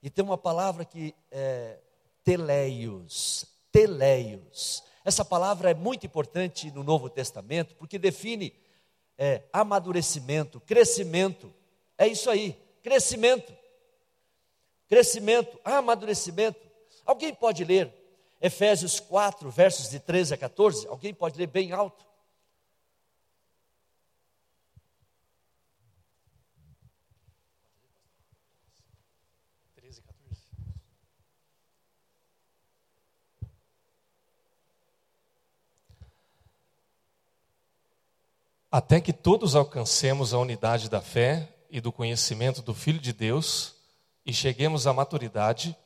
e 0.02 0.10
tem 0.10 0.22
uma 0.22 0.36
palavra 0.36 0.84
que 0.84 1.14
é 1.30 1.78
teleios, 2.22 3.46
teleios. 3.72 4.84
Essa 5.02 5.24
palavra 5.24 5.70
é 5.70 5.74
muito 5.74 6.04
importante 6.04 6.70
no 6.72 6.84
Novo 6.84 7.08
Testamento, 7.08 7.74
porque 7.76 7.98
define 7.98 8.52
é, 9.16 9.44
amadurecimento, 9.50 10.60
crescimento. 10.60 11.50
É 11.96 12.06
isso 12.06 12.28
aí, 12.28 12.54
crescimento. 12.82 13.50
Crescimento, 14.86 15.58
amadurecimento. 15.64 16.60
Alguém 17.06 17.34
pode 17.34 17.64
ler 17.64 17.90
Efésios 18.40 19.00
4, 19.00 19.50
versos 19.50 19.90
de 19.90 19.98
13 19.98 20.34
a 20.34 20.36
14? 20.36 20.86
Alguém 20.86 21.12
pode 21.12 21.38
ler 21.38 21.46
bem 21.46 21.72
alto? 21.72 22.08
até 38.70 39.00
que 39.00 39.12
todos 39.12 39.56
alcancemos 39.56 40.34
a 40.34 40.38
unidade 40.38 40.90
da 40.90 41.00
fé 41.00 41.48
e 41.70 41.80
do 41.80 41.90
conhecimento 41.90 42.62
do 42.62 42.74
Filho 42.74 43.00
de 43.00 43.12
Deus 43.12 43.74
e 44.24 44.32
cheguemos 44.32 44.86
à 44.86 44.92
maturidade, 44.92 45.76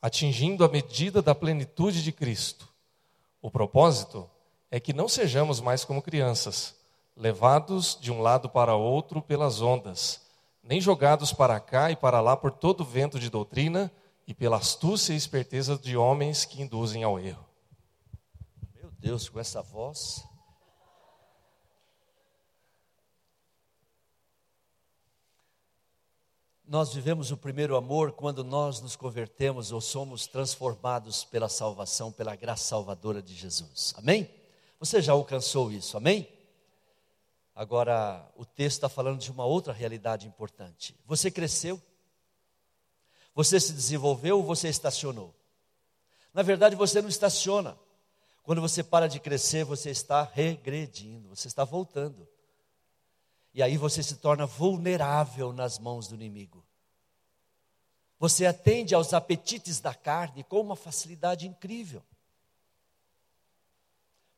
atingindo 0.00 0.64
a 0.64 0.68
medida 0.68 1.20
da 1.20 1.34
plenitude 1.34 2.02
de 2.02 2.12
Cristo. 2.12 2.68
O 3.42 3.50
propósito 3.50 4.28
é 4.70 4.78
que 4.78 4.92
não 4.92 5.08
sejamos 5.08 5.60
mais 5.60 5.84
como 5.84 6.02
crianças, 6.02 6.76
levados 7.16 7.98
de 8.00 8.10
um 8.10 8.20
lado 8.20 8.48
para 8.48 8.74
outro 8.74 9.20
pelas 9.20 9.60
ondas, 9.60 10.22
nem 10.62 10.80
jogados 10.80 11.32
para 11.32 11.58
cá 11.58 11.90
e 11.90 11.96
para 11.96 12.20
lá 12.20 12.36
por 12.36 12.52
todo 12.52 12.84
vento 12.84 13.18
de 13.18 13.28
doutrina 13.28 13.90
e 14.26 14.32
pela 14.32 14.58
astúcia 14.58 15.12
e 15.12 15.16
esperteza 15.16 15.76
de 15.76 15.96
homens 15.96 16.44
que 16.44 16.62
induzem 16.62 17.02
ao 17.02 17.18
erro. 17.18 17.44
Meu 18.74 18.90
Deus, 18.92 19.28
com 19.28 19.40
essa 19.40 19.60
voz. 19.60 20.24
Nós 26.70 26.94
vivemos 26.94 27.32
o 27.32 27.36
primeiro 27.36 27.74
amor 27.74 28.12
quando 28.12 28.44
nós 28.44 28.80
nos 28.80 28.94
convertemos 28.94 29.72
ou 29.72 29.80
somos 29.80 30.28
transformados 30.28 31.24
pela 31.24 31.48
salvação, 31.48 32.12
pela 32.12 32.36
graça 32.36 32.62
salvadora 32.62 33.20
de 33.20 33.34
Jesus. 33.34 33.92
Amém? 33.96 34.30
Você 34.78 35.02
já 35.02 35.10
alcançou 35.10 35.72
isso, 35.72 35.96
amém? 35.96 36.28
Agora, 37.56 38.24
o 38.36 38.44
texto 38.44 38.76
está 38.76 38.88
falando 38.88 39.18
de 39.18 39.32
uma 39.32 39.44
outra 39.44 39.72
realidade 39.72 40.28
importante. 40.28 40.94
Você 41.06 41.28
cresceu? 41.28 41.82
Você 43.34 43.58
se 43.58 43.72
desenvolveu 43.72 44.36
ou 44.36 44.44
você 44.44 44.68
estacionou? 44.68 45.34
Na 46.32 46.42
verdade, 46.42 46.76
você 46.76 47.02
não 47.02 47.08
estaciona. 47.08 47.76
Quando 48.44 48.60
você 48.60 48.84
para 48.84 49.08
de 49.08 49.18
crescer, 49.18 49.64
você 49.64 49.90
está 49.90 50.22
regredindo, 50.22 51.30
você 51.30 51.48
está 51.48 51.64
voltando. 51.64 52.28
E 53.52 53.62
aí 53.62 53.76
você 53.76 54.02
se 54.02 54.16
torna 54.16 54.46
vulnerável 54.46 55.52
nas 55.52 55.78
mãos 55.78 56.06
do 56.08 56.14
inimigo. 56.14 56.64
Você 58.18 58.46
atende 58.46 58.94
aos 58.94 59.14
apetites 59.14 59.80
da 59.80 59.94
carne 59.94 60.44
com 60.44 60.60
uma 60.60 60.76
facilidade 60.76 61.46
incrível. 61.46 62.02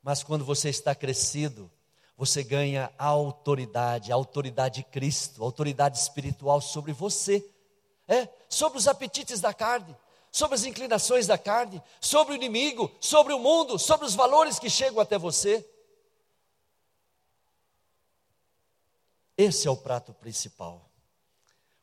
Mas 0.03 0.23
quando 0.23 0.45
você 0.45 0.69
está 0.69 0.95
crescido, 0.95 1.71
você 2.17 2.43
ganha 2.43 2.93
a 2.99 3.07
autoridade, 3.07 4.13
a 4.13 4.15
autoridade 4.15 4.77
de 4.77 4.85
Cristo, 4.85 5.43
a 5.43 5.45
autoridade 5.45 5.99
espiritual 5.99 6.61
sobre 6.61 6.93
você. 6.93 7.45
É, 8.09 8.29
sobre 8.49 8.79
os 8.79 8.89
apetites 8.89 9.41
da 9.41 9.55
carne, 9.55 9.97
sobre 10.31 10.55
as 10.55 10.65
inclinações 10.65 11.27
da 11.27 11.39
carne, 11.39 11.83
sobre 12.01 12.35
o 12.35 12.37
inimigo, 12.37 12.91
sobre 13.01 13.33
o 13.33 13.39
mundo, 13.39 13.79
sobre 13.79 14.07
os 14.07 14.15
valores 14.15 14.59
que 14.59 14.69
chegam 14.69 15.01
até 15.01 15.17
você. 15.17 15.67
Esse 19.37 19.67
é 19.67 19.71
o 19.71 19.77
prato 19.77 20.13
principal. 20.13 20.91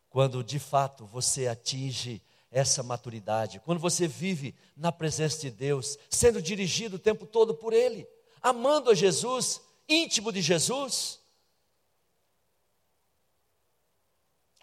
Quando 0.09 0.43
de 0.43 0.59
fato 0.59 1.05
você 1.05 1.47
atinge 1.47 2.21
essa 2.51 2.81
maturidade, 2.81 3.59
quando 3.59 3.79
você 3.79 4.07
vive 4.07 4.55
na 4.75 4.91
presença 4.91 5.41
de 5.41 5.51
Deus, 5.51 5.97
sendo 6.09 6.41
dirigido 6.41 6.95
o 6.95 6.99
tempo 6.99 7.25
todo 7.25 7.53
por 7.53 7.73
Ele, 7.73 8.07
amando 8.41 8.89
a 8.89 8.95
Jesus, 8.95 9.61
íntimo 9.87 10.31
de 10.31 10.41
Jesus, 10.41 11.19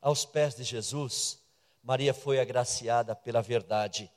aos 0.01 0.25
pés 0.25 0.55
de 0.55 0.65
Jesus, 0.65 1.41
Maria 1.83 2.13
foi 2.13 2.41
agraciada 2.41 3.15
pela 3.15 3.41
verdade. 3.41 4.11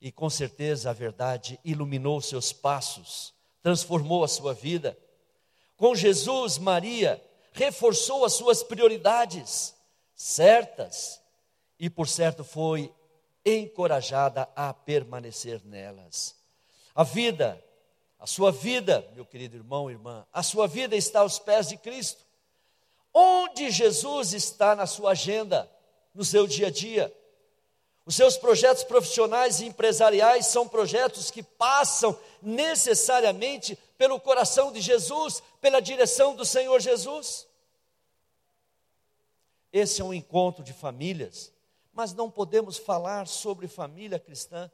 E 0.00 0.10
com 0.10 0.30
certeza 0.30 0.90
a 0.90 0.92
verdade 0.92 1.58
iluminou 1.64 2.20
seus 2.20 2.52
passos, 2.52 3.34
transformou 3.62 4.24
a 4.24 4.28
sua 4.28 4.54
vida. 4.54 4.96
Com 5.76 5.94
Jesus, 5.94 6.58
Maria 6.58 7.22
reforçou 7.52 8.24
as 8.24 8.32
suas 8.32 8.62
prioridades 8.62 9.74
certas 10.14 11.20
e, 11.78 11.88
por 11.88 12.06
certo, 12.06 12.44
foi 12.44 12.92
encorajada 13.44 14.48
a 14.54 14.72
permanecer 14.72 15.60
nelas. 15.64 16.36
A 16.94 17.02
vida, 17.02 17.62
a 18.18 18.26
sua 18.26 18.52
vida, 18.52 19.08
meu 19.14 19.24
querido 19.24 19.56
irmão 19.56 19.90
e 19.90 19.94
irmã, 19.94 20.26
a 20.32 20.42
sua 20.42 20.66
vida 20.66 20.94
está 20.94 21.20
aos 21.20 21.38
pés 21.38 21.68
de 21.68 21.76
Cristo. 21.76 22.24
Onde 23.12 23.70
Jesus 23.70 24.32
está 24.32 24.76
na 24.76 24.86
sua 24.86 25.12
agenda, 25.12 25.70
no 26.14 26.24
seu 26.24 26.46
dia 26.46 26.68
a 26.68 26.70
dia? 26.70 27.14
Os 28.04 28.16
seus 28.16 28.36
projetos 28.36 28.82
profissionais 28.82 29.60
e 29.60 29.66
empresariais 29.66 30.46
são 30.46 30.66
projetos 30.66 31.30
que 31.30 31.42
passam 31.42 32.18
necessariamente 32.42 33.78
pelo 33.96 34.18
coração 34.18 34.72
de 34.72 34.80
Jesus, 34.80 35.42
pela 35.60 35.80
direção 35.80 36.34
do 36.34 36.44
Senhor 36.44 36.80
Jesus. 36.80 37.46
Esse 39.72 40.00
é 40.00 40.04
um 40.04 40.14
encontro 40.14 40.64
de 40.64 40.72
famílias, 40.72 41.52
mas 41.92 42.12
não 42.12 42.30
podemos 42.30 42.76
falar 42.76 43.26
sobre 43.26 43.68
família 43.68 44.18
cristã 44.18 44.70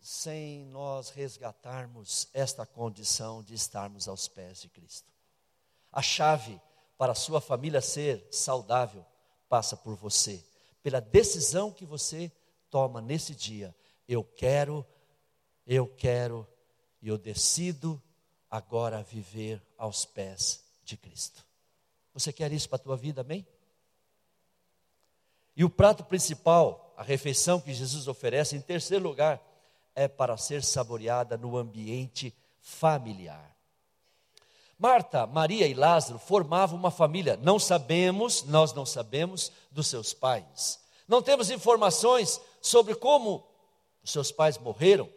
sem 0.00 0.64
nós 0.66 1.10
resgatarmos 1.10 2.28
esta 2.32 2.64
condição 2.64 3.42
de 3.42 3.54
estarmos 3.54 4.08
aos 4.08 4.28
pés 4.28 4.60
de 4.60 4.68
Cristo. 4.68 5.12
A 5.92 6.02
chave 6.02 6.60
para 6.96 7.12
a 7.12 7.16
sua 7.16 7.40
família 7.40 7.80
ser 7.80 8.26
saudável 8.30 9.04
passa 9.48 9.76
por 9.76 9.94
você, 9.94 10.44
pela 10.82 11.00
decisão 11.00 11.72
que 11.72 11.84
você 11.84 12.30
toma 12.70 13.00
nesse 13.00 13.34
dia. 13.34 13.74
Eu 14.06 14.22
quero, 14.24 14.86
eu 15.66 15.86
quero 15.86 16.46
e 17.00 17.08
eu 17.08 17.18
decido 17.18 18.02
agora 18.50 19.02
viver 19.02 19.62
aos 19.78 20.04
pés 20.04 20.62
de 20.84 20.96
Cristo. 20.96 21.42
Você 22.12 22.32
quer 22.32 22.52
isso 22.52 22.68
para 22.68 22.76
a 22.76 22.80
tua 22.80 22.96
vida, 22.96 23.20
amém? 23.20 23.46
E 25.56 25.64
o 25.64 25.70
prato 25.70 26.04
principal, 26.04 26.92
a 26.96 27.02
refeição 27.02 27.60
que 27.60 27.72
Jesus 27.72 28.06
oferece, 28.08 28.56
em 28.56 28.60
terceiro 28.60 29.04
lugar, 29.04 29.40
é 29.94 30.06
para 30.06 30.36
ser 30.36 30.62
saboreada 30.62 31.36
no 31.36 31.56
ambiente 31.56 32.34
familiar. 32.60 33.56
Marta, 34.78 35.26
Maria 35.26 35.66
e 35.66 35.74
Lázaro 35.74 36.18
formavam 36.20 36.78
uma 36.78 36.90
família. 36.90 37.36
Não 37.36 37.58
sabemos, 37.58 38.44
nós 38.44 38.72
não 38.72 38.86
sabemos 38.86 39.50
dos 39.72 39.88
seus 39.88 40.14
pais. 40.14 40.78
Não 41.08 41.20
temos 41.20 41.50
informações 41.50 42.40
sobre 42.60 42.94
como 42.94 43.44
os 44.04 44.12
seus 44.12 44.30
pais 44.30 44.56
morreram. 44.58 45.08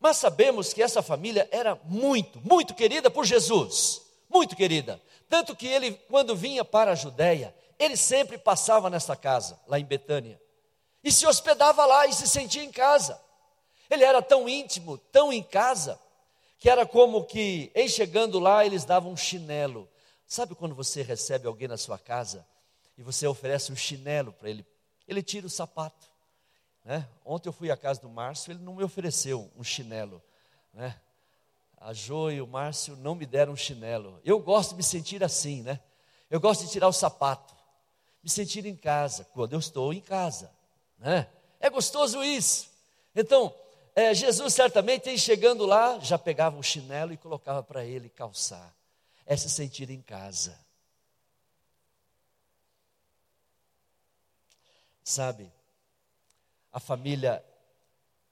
Mas 0.00 0.16
sabemos 0.16 0.72
que 0.72 0.82
essa 0.82 1.02
família 1.02 1.46
era 1.52 1.78
muito, 1.84 2.40
muito 2.40 2.74
querida 2.74 3.10
por 3.10 3.26
Jesus. 3.26 4.00
Muito 4.30 4.56
querida. 4.56 5.00
Tanto 5.28 5.54
que 5.54 5.66
ele, 5.66 5.92
quando 6.08 6.34
vinha 6.34 6.64
para 6.64 6.92
a 6.92 6.94
Judéia, 6.94 7.54
ele 7.78 7.96
sempre 7.96 8.38
passava 8.38 8.88
nessa 8.88 9.14
casa, 9.14 9.60
lá 9.68 9.78
em 9.78 9.84
Betânia. 9.84 10.40
E 11.04 11.12
se 11.12 11.26
hospedava 11.26 11.84
lá 11.84 12.06
e 12.06 12.12
se 12.12 12.26
sentia 12.26 12.64
em 12.64 12.72
casa. 12.72 13.20
Ele 13.90 14.04
era 14.04 14.22
tão 14.22 14.48
íntimo, 14.48 14.96
tão 14.96 15.32
em 15.32 15.42
casa, 15.42 16.00
que 16.58 16.68
era 16.68 16.86
como 16.86 17.24
que, 17.24 17.70
em 17.74 17.88
chegando 17.88 18.38
lá, 18.38 18.64
eles 18.64 18.84
davam 18.84 19.12
um 19.12 19.16
chinelo. 19.16 19.88
Sabe 20.26 20.54
quando 20.54 20.74
você 20.74 21.02
recebe 21.02 21.46
alguém 21.46 21.68
na 21.68 21.76
sua 21.76 21.98
casa 21.98 22.46
e 22.96 23.02
você 23.02 23.26
oferece 23.26 23.72
um 23.72 23.76
chinelo 23.76 24.32
para 24.32 24.48
ele? 24.48 24.64
Ele 25.08 25.22
tira 25.22 25.46
o 25.46 25.50
sapato. 25.50 26.09
Né? 26.84 27.06
Ontem 27.24 27.48
eu 27.48 27.52
fui 27.52 27.70
à 27.70 27.76
casa 27.76 28.00
do 28.00 28.08
Márcio, 28.08 28.52
ele 28.52 28.62
não 28.62 28.74
me 28.74 28.82
ofereceu 28.82 29.50
um 29.56 29.62
chinelo. 29.62 30.22
Né? 30.72 30.98
A 31.76 31.92
Jo 31.92 32.30
e 32.30 32.40
o 32.40 32.46
Márcio 32.46 32.96
não 32.96 33.14
me 33.14 33.26
deram 33.26 33.52
um 33.52 33.56
chinelo. 33.56 34.20
Eu 34.24 34.38
gosto 34.38 34.70
de 34.70 34.76
me 34.76 34.82
sentir 34.82 35.24
assim, 35.24 35.62
né? 35.62 35.80
Eu 36.28 36.38
gosto 36.38 36.64
de 36.64 36.70
tirar 36.70 36.88
o 36.88 36.92
sapato, 36.92 37.54
me 38.22 38.30
sentir 38.30 38.66
em 38.66 38.76
casa, 38.76 39.24
quando 39.32 39.54
eu 39.54 39.58
estou 39.58 39.92
em 39.92 40.00
casa. 40.00 40.52
Né? 40.98 41.26
É 41.58 41.68
gostoso 41.68 42.22
isso. 42.22 42.70
Então, 43.14 43.54
é, 43.94 44.14
Jesus 44.14 44.54
certamente, 44.54 45.16
chegando 45.18 45.66
lá, 45.66 45.98
já 45.98 46.18
pegava 46.18 46.56
um 46.56 46.62
chinelo 46.62 47.12
e 47.12 47.16
colocava 47.16 47.62
para 47.62 47.84
ele 47.84 48.08
calçar. 48.08 48.74
É 49.26 49.36
se 49.36 49.48
sentir 49.48 49.90
em 49.90 50.00
casa. 50.00 50.58
Sabe, 55.02 55.50
a 56.72 56.80
família 56.80 57.44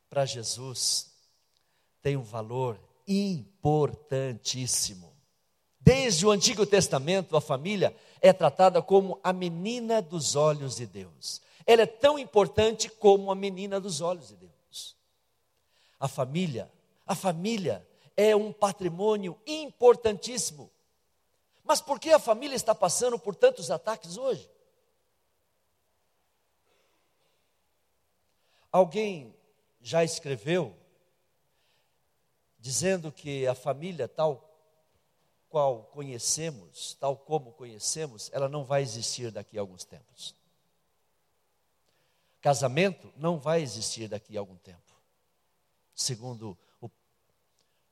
para 0.08 0.24
Jesus 0.24 1.12
tem 2.00 2.16
um 2.16 2.22
valor 2.22 2.80
importantíssimo. 3.06 5.12
Desde 5.80 6.26
o 6.26 6.30
Antigo 6.30 6.66
Testamento, 6.66 7.36
a 7.36 7.40
família 7.40 7.94
é 8.20 8.32
tratada 8.32 8.82
como 8.82 9.18
a 9.22 9.32
menina 9.32 10.02
dos 10.02 10.36
olhos 10.36 10.76
de 10.76 10.86
Deus. 10.86 11.40
Ela 11.66 11.82
é 11.82 11.86
tão 11.86 12.18
importante 12.18 12.88
como 12.88 13.30
a 13.30 13.34
menina 13.34 13.80
dos 13.80 14.00
olhos 14.00 14.28
de 14.28 14.36
Deus. 14.36 14.96
A 15.98 16.08
família, 16.08 16.70
a 17.06 17.14
família 17.14 17.86
é 18.16 18.36
um 18.36 18.52
patrimônio 18.52 19.38
importantíssimo. 19.46 20.70
Mas 21.64 21.80
por 21.80 22.00
que 22.00 22.10
a 22.10 22.18
família 22.18 22.56
está 22.56 22.74
passando 22.74 23.18
por 23.18 23.34
tantos 23.34 23.70
ataques 23.70 24.16
hoje? 24.16 24.48
Alguém 28.70 29.34
já 29.80 30.04
escreveu 30.04 30.76
dizendo 32.58 33.10
que 33.12 33.46
a 33.46 33.54
família 33.54 34.08
tal 34.08 34.44
qual 35.48 35.84
conhecemos, 35.84 36.94
tal 37.00 37.16
como 37.16 37.52
conhecemos, 37.52 38.30
ela 38.32 38.48
não 38.48 38.64
vai 38.64 38.82
existir 38.82 39.30
daqui 39.30 39.56
a 39.56 39.60
alguns 39.60 39.84
tempos. 39.84 40.34
Casamento 42.40 43.12
não 43.16 43.38
vai 43.38 43.62
existir 43.62 44.08
daqui 44.08 44.36
a 44.36 44.40
algum 44.40 44.56
tempo 44.56 44.88
segundo 45.98 46.56
o, 46.80 46.90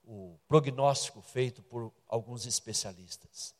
o 0.04 0.38
prognóstico 0.46 1.20
feito 1.20 1.62
por 1.62 1.92
alguns 2.08 2.46
especialistas, 2.46 3.54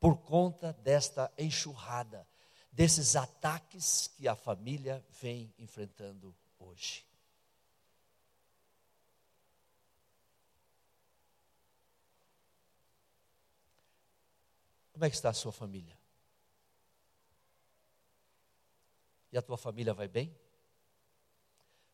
por 0.00 0.16
conta 0.18 0.72
desta 0.82 1.32
enxurrada, 1.38 2.26
desses 2.72 3.14
ataques 3.14 4.08
que 4.16 4.26
a 4.26 4.34
família 4.34 5.04
vem 5.20 5.54
enfrentando 5.58 6.34
hoje. 6.72 7.06
Como 14.92 15.04
é 15.04 15.10
que 15.10 15.16
está 15.16 15.30
a 15.30 15.34
sua 15.34 15.52
família? 15.52 15.98
E 19.32 19.38
a 19.38 19.42
tua 19.42 19.56
família 19.56 19.94
vai 19.94 20.06
bem? 20.06 20.28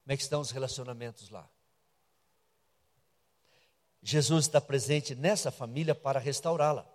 Como 0.02 0.12
é 0.12 0.16
que 0.16 0.22
estão 0.22 0.40
os 0.40 0.50
relacionamentos 0.50 1.30
lá? 1.30 1.48
Jesus 4.02 4.46
está 4.46 4.60
presente 4.60 5.14
nessa 5.14 5.50
família 5.50 5.94
para 5.94 6.18
restaurá-la. 6.18 6.88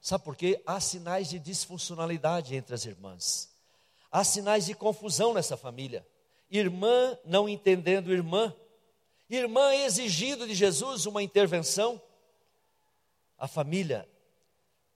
Sabe 0.00 0.24
por 0.24 0.34
quê? 0.36 0.62
Há 0.66 0.80
sinais 0.80 1.28
de 1.28 1.38
disfuncionalidade 1.38 2.54
entre 2.54 2.74
as 2.74 2.84
irmãs. 2.84 3.54
Há 4.10 4.24
sinais 4.24 4.66
de 4.66 4.74
confusão 4.74 5.34
nessa 5.34 5.56
família. 5.56 6.06
Irmã 6.50 7.16
não 7.24 7.48
entendendo 7.48 8.12
irmã. 8.12 8.54
Irmã 9.28 9.74
exigindo 9.74 10.46
de 10.46 10.54
Jesus 10.54 11.06
uma 11.06 11.22
intervenção. 11.22 12.00
A 13.38 13.46
família, 13.46 14.08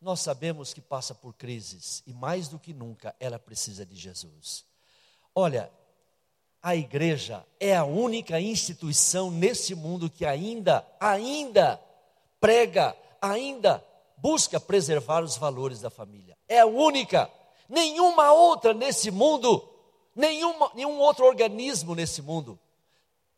nós 0.01 0.21
sabemos 0.21 0.75
que 0.75 0.81
passa 0.81 1.15
por 1.15 1.33
crises 1.35 2.03
e 2.07 2.13
mais 2.13 2.49
do 2.49 2.59
que 2.59 2.75
nunca 2.75 3.15
ela 3.21 3.39
precisa 3.39 3.87
de 3.87 3.95
Jesus. 3.95 4.65
Olha, 5.35 5.71
a 6.63 6.75
igreja 6.75 7.45
é 7.61 7.77
a 7.77 7.85
única 7.85 8.41
instituição 8.41 9.31
nesse 9.31 9.75
mundo 9.75 10.11
que 10.11 10.25
ainda, 10.25 10.87
ainda 10.99 11.81
prega, 12.41 12.97
ainda 13.21 13.85
busca 14.17 14.59
preservar 14.59 15.23
os 15.23 15.37
valores 15.37 15.81
da 15.81 15.91
família. 15.91 16.37
É 16.49 16.61
a 16.61 16.67
única. 16.67 17.31
Nenhuma 17.69 18.33
outra 18.33 18.73
nesse 18.73 19.11
mundo, 19.11 19.67
nenhuma, 20.15 20.71
nenhum 20.75 20.99
outro 20.99 21.25
organismo 21.25 21.95
nesse 21.95 22.23
mundo 22.23 22.59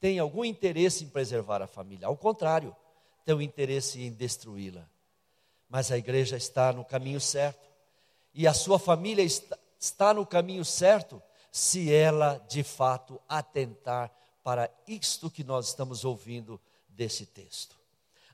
tem 0.01 0.19
algum 0.19 0.45
interesse 0.45 1.05
em 1.05 1.09
preservar 1.09 1.63
a 1.63 1.67
família. 1.67 2.07
Ao 2.07 2.17
contrário, 2.17 2.75
tem 3.25 3.35
o 3.35 3.39
um 3.39 3.43
interesse 3.43 4.03
em 4.03 4.13
destruí-la. 4.13 4.89
Mas 5.69 5.91
a 5.91 5.99
igreja 5.99 6.37
está 6.37 6.73
no 6.73 6.85
caminho 6.85 7.21
certo. 7.21 7.67
E 8.33 8.47
a 8.47 8.55
sua 8.55 8.79
família 8.79 9.23
está, 9.23 9.59
está 9.79 10.15
no 10.15 10.25
caminho 10.27 10.65
certo 10.65 11.21
se 11.51 11.93
ela 11.93 12.39
de 12.49 12.63
fato 12.63 13.21
atentar 13.29 14.13
para 14.45 14.71
isto 14.87 15.31
que 15.31 15.43
nós 15.43 15.69
estamos 15.69 16.05
ouvindo 16.05 16.61
desse 16.89 17.27
texto. 17.27 17.75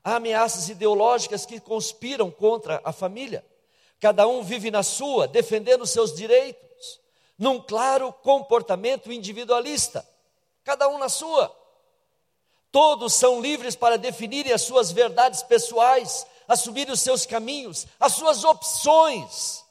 Há 0.03 0.17
ameaças 0.17 0.69
ideológicas 0.69 1.45
que 1.45 1.59
conspiram 1.59 2.29
contra 2.29 2.81
a 2.83 2.91
família. 2.91 3.43
Cada 3.99 4.27
um 4.27 4.43
vive 4.43 4.69
na 4.69 4.83
sua, 4.83 5.27
defendendo 5.27 5.87
seus 5.87 6.13
direitos, 6.13 6.99
num 7.43 7.59
claro 7.59 8.13
comportamento 8.13 9.11
individualista. 9.11 10.07
Cada 10.63 10.87
um 10.87 10.97
na 10.97 11.09
sua. 11.09 11.53
Todos 12.71 13.13
são 13.13 13.41
livres 13.41 13.75
para 13.75 13.97
definirem 13.97 14.53
as 14.53 14.61
suas 14.61 14.91
verdades 14.93 15.43
pessoais, 15.43 16.25
assumir 16.47 16.89
os 16.89 17.01
seus 17.01 17.25
caminhos, 17.25 17.85
as 17.99 18.13
suas 18.13 18.45
opções, 18.45 19.61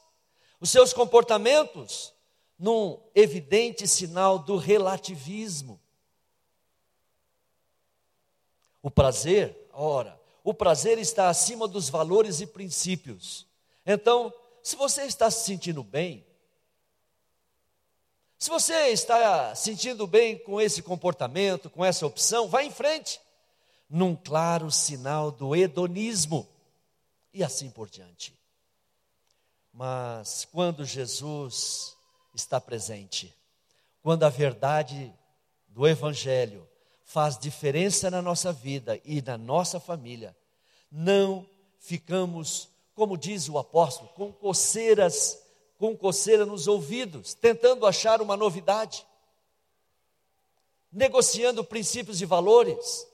os 0.61 0.69
seus 0.69 0.93
comportamentos 0.93 2.13
num 2.59 3.01
evidente 3.15 3.87
sinal 3.87 4.37
do 4.37 4.55
relativismo. 4.55 5.81
O 8.83 8.91
prazer, 8.91 9.67
ora, 9.73 10.21
o 10.43 10.53
prazer 10.53 10.99
está 10.99 11.27
acima 11.27 11.67
dos 11.67 11.89
valores 11.89 12.39
e 12.39 12.45
princípios. 12.45 13.47
Então, 13.83 14.31
se 14.61 14.75
você 14.75 15.05
está 15.05 15.31
se 15.31 15.43
sentindo 15.43 15.83
bem, 15.83 16.23
se 18.43 18.49
você 18.49 18.89
está 18.89 19.55
sentindo 19.55 20.05
bem 20.05 20.37
com 20.37 20.59
esse 20.59 20.81
comportamento, 20.81 21.69
com 21.69 21.85
essa 21.85 22.05
opção, 22.05 22.49
vá 22.49 22.61
em 22.61 22.69
frente, 22.69 23.21
num 23.89 24.17
claro 24.17 24.69
sinal 24.69 25.31
do 25.31 25.55
hedonismo, 25.55 26.45
e 27.33 27.41
assim 27.41 27.69
por 27.69 27.89
diante. 27.89 28.37
Mas 29.71 30.45
quando 30.51 30.83
Jesus 30.83 31.95
está 32.35 32.59
presente. 32.59 33.33
Quando 34.01 34.23
a 34.23 34.29
verdade 34.29 35.17
do 35.69 35.87
Evangelho 35.87 36.67
faz 37.05 37.37
diferença 37.37 38.11
na 38.11 38.21
nossa 38.21 38.51
vida 38.51 38.99
e 39.05 39.21
na 39.21 39.37
nossa 39.37 39.79
família, 39.79 40.35
não 40.91 41.47
ficamos, 41.79 42.67
como 42.93 43.17
diz 43.17 43.47
o 43.47 43.57
apóstolo, 43.57 44.09
com 44.09 44.33
coceiras 44.33 45.42
com 45.83 45.97
coceira 45.97 46.45
nos 46.45 46.65
ouvidos, 46.65 47.33
tentando 47.33 47.85
achar 47.85 48.21
uma 48.21 48.37
novidade, 48.37 49.05
negociando 50.89 51.61
princípios 51.61 52.21
e 52.21 52.25
valores. 52.25 53.05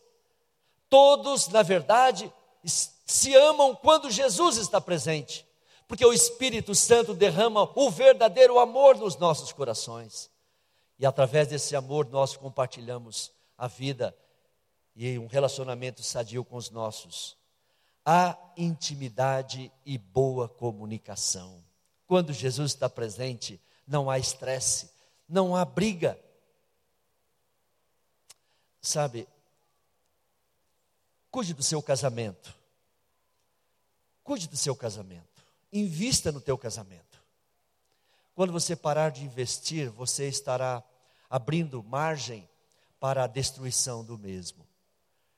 Todos, 0.88 1.48
na 1.48 1.64
verdade, 1.64 2.32
se 2.64 3.34
amam 3.34 3.76
quando 3.76 4.12
Jesus 4.12 4.58
está 4.58 4.80
presente, 4.80 5.48
porque 5.88 6.06
o 6.06 6.14
Espírito 6.14 6.76
Santo 6.76 7.16
derrama 7.16 7.72
o 7.74 7.90
verdadeiro 7.90 8.60
amor 8.60 8.96
nos 8.98 9.18
nossos 9.18 9.52
corações. 9.52 10.30
E 11.00 11.08
através 11.08 11.48
desse 11.48 11.76
amor 11.76 12.08
nós 12.12 12.38
compartilhamos 12.38 13.32
a 13.58 13.66
vida 13.66 14.16
e 14.96 15.18
um 15.18 15.26
relacionamento 15.26 16.04
sadio 16.04 16.46
com 16.46 16.56
os 16.56 16.70
nossos. 16.70 17.36
Há 18.06 18.38
intimidade 18.56 19.72
e 19.84 19.98
boa 19.98 20.48
comunicação. 20.48 21.68
Quando 22.10 22.34
Jesus 22.34 22.72
está 22.72 22.90
presente, 22.90 23.62
não 23.86 24.10
há 24.10 24.18
estresse, 24.18 24.90
não 25.28 25.56
há 25.56 25.64
briga. 25.64 26.20
Sabe, 28.82 29.28
cuide 31.30 31.54
do 31.54 31.62
seu 31.62 31.84
casamento. 31.84 32.58
Cuide 34.24 34.48
do 34.48 34.58
seu 34.58 34.76
casamento. 34.76 35.46
Invista 35.72 36.32
no 36.32 36.42
teu 36.42 36.58
casamento. 36.58 37.22
Quando 38.34 38.52
você 38.52 38.76
parar 38.76 39.12
de 39.12 39.24
investir, 39.24 39.92
você 39.92 40.28
estará 40.28 40.84
abrindo 41.30 41.84
margem 41.84 42.50
para 43.00 43.26
a 43.26 43.28
destruição 43.28 44.04
do 44.04 44.18
mesmo. 44.18 44.68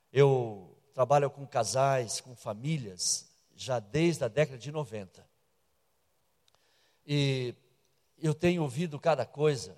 Eu 0.09 0.73
trabalho 0.93 1.29
com 1.29 1.45
casais, 1.45 2.21
com 2.21 2.33
famílias, 2.33 3.29
já 3.57 3.77
desde 3.77 4.23
a 4.23 4.29
década 4.29 4.57
de 4.57 4.71
90. 4.71 5.30
E 7.05 7.55
eu 8.17 8.33
tenho 8.33 8.61
ouvido 8.61 8.99
cada 8.99 9.25
coisa. 9.25 9.77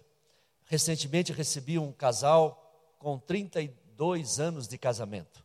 Recentemente 0.66 1.32
recebi 1.32 1.78
um 1.78 1.92
casal 1.92 2.96
com 3.00 3.18
32 3.18 4.40
anos 4.40 4.68
de 4.68 4.78
casamento. 4.78 5.44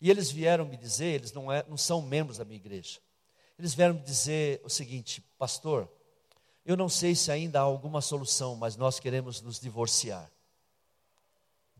E 0.00 0.10
eles 0.10 0.30
vieram 0.30 0.64
me 0.64 0.76
dizer, 0.76 1.14
eles 1.14 1.32
não, 1.32 1.50
é, 1.50 1.64
não 1.68 1.76
são 1.76 2.02
membros 2.02 2.38
da 2.38 2.44
minha 2.44 2.56
igreja. 2.56 3.00
Eles 3.58 3.74
vieram 3.74 3.94
me 3.94 4.00
dizer 4.00 4.60
o 4.64 4.68
seguinte, 4.68 5.20
pastor, 5.38 5.90
eu 6.64 6.76
não 6.76 6.88
sei 6.88 7.14
se 7.14 7.30
ainda 7.30 7.60
há 7.60 7.62
alguma 7.62 8.00
solução, 8.00 8.56
mas 8.56 8.76
nós 8.76 8.98
queremos 8.98 9.40
nos 9.40 9.60
divorciar 9.60 10.30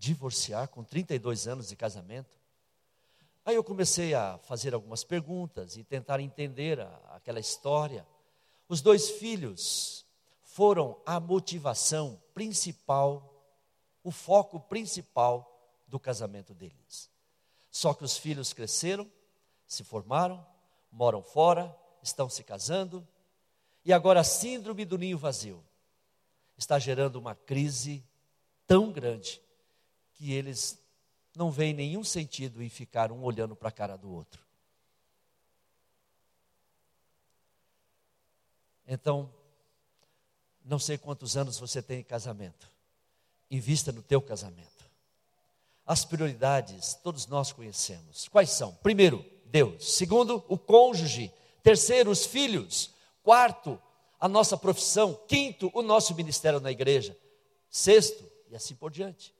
divorciar 0.05 0.69
com 0.69 0.85
32 0.85 1.47
anos 1.47 1.69
de 1.69 1.77
casamento. 1.77 2.29
Aí 3.45 3.55
eu 3.55 3.65
comecei 3.65 4.15
a 4.15 4.39
fazer 4.39 4.75
algumas 4.75 5.05
perguntas 5.05 5.77
e 5.77 5.85
tentar 5.85 6.21
entender 6.21 6.81
a, 6.81 6.89
aquela 7.13 7.41
história. 7.41 8.07
Os 8.69 8.81
dois 8.81 9.11
filhos 9.11 10.07
foram 10.43 11.01
a 11.05 11.19
motivação 11.21 12.21
principal, 12.33 13.45
o 14.03 14.11
foco 14.11 14.61
principal 14.61 15.51
do 15.87 15.99
casamento 15.99 16.55
deles. 16.55 17.11
Só 17.71 17.93
que 17.93 18.05
os 18.05 18.17
filhos 18.17 18.53
cresceram, 18.53 19.11
se 19.67 19.83
formaram, 19.83 20.45
moram 20.91 21.23
fora, 21.23 21.77
estão 22.03 22.29
se 22.29 22.45
casando, 22.45 23.07
e 23.85 23.93
agora 23.93 24.21
a 24.21 24.25
síndrome 24.25 24.85
do 24.85 24.97
ninho 24.97 25.19
vazio 25.19 25.63
está 26.57 26.79
gerando 26.79 27.17
uma 27.17 27.35
crise 27.35 28.05
tão 28.67 28.93
grande 28.93 29.43
que 30.15 30.33
eles 30.33 30.79
não 31.37 31.51
veem 31.51 31.75
nenhum 31.75 32.05
sentido 32.05 32.63
em 32.63 32.69
ficar 32.69 33.11
um 33.11 33.23
olhando 33.23 33.57
para 33.57 33.69
a 33.69 33.73
cara 33.73 33.97
do 33.97 34.11
outro. 34.11 34.44
Então, 38.87 39.33
não 40.65 40.79
sei 40.79 40.97
quantos 40.99 41.37
anos 41.37 41.59
você 41.59 41.83
tem 41.83 42.01
em 42.01 42.05
casamento. 42.05 42.71
Invista 43.51 43.93
no 43.93 44.03
teu 44.03 44.21
casamento. 44.21 44.85
As 45.87 46.05
prioridades, 46.05 46.95
todos 46.95 47.27
nós 47.27 47.53
conhecemos. 47.53 48.29
Quais 48.29 48.51
são? 48.51 48.75
Primeiro, 48.77 49.25
Deus. 49.47 49.95
Segundo, 49.95 50.45
o 50.49 50.57
cônjuge. 50.57 51.33
Terceiro, 51.63 52.11
os 52.11 52.25
filhos. 52.25 52.95
Quarto, 53.23 53.81
a 54.19 54.27
nossa 54.27 54.57
profissão. 54.57 55.15
Quinto, 55.29 55.71
o 55.75 55.83
nosso 55.83 56.15
ministério 56.15 56.61
na 56.61 56.71
igreja. 56.71 57.17
Sexto, 57.69 58.25
e 58.49 58.57
assim 58.57 58.75
por 58.75 58.91
diante. 58.91 59.35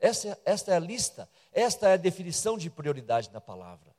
Esta, 0.00 0.36
esta 0.44 0.72
é 0.72 0.76
a 0.76 0.80
lista, 0.80 1.30
esta 1.52 1.88
é 1.88 1.92
a 1.92 1.96
definição 1.96 2.58
de 2.58 2.68
prioridade 2.68 3.30
da 3.30 3.40
palavra. 3.40 3.94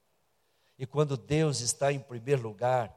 E 0.77 0.86
quando 0.86 1.15
Deus 1.15 1.61
está 1.61 1.93
em 1.93 1.99
primeiro 1.99 2.41
lugar, 2.41 2.93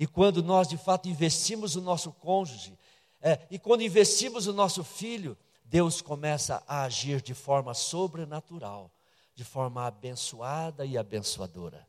e 0.00 0.06
quando 0.06 0.42
nós 0.42 0.66
de 0.66 0.78
fato 0.78 1.10
investimos 1.10 1.76
o 1.76 1.80
nosso 1.82 2.10
cônjuge, 2.10 2.74
é, 3.20 3.38
e 3.50 3.58
quando 3.58 3.82
investimos 3.82 4.46
o 4.46 4.52
nosso 4.54 4.82
filho, 4.82 5.36
Deus 5.62 6.00
começa 6.00 6.64
a 6.66 6.84
agir 6.84 7.20
de 7.20 7.34
forma 7.34 7.74
sobrenatural, 7.74 8.90
de 9.34 9.44
forma 9.44 9.86
abençoada 9.86 10.86
e 10.86 10.96
abençoadora. 10.96 11.86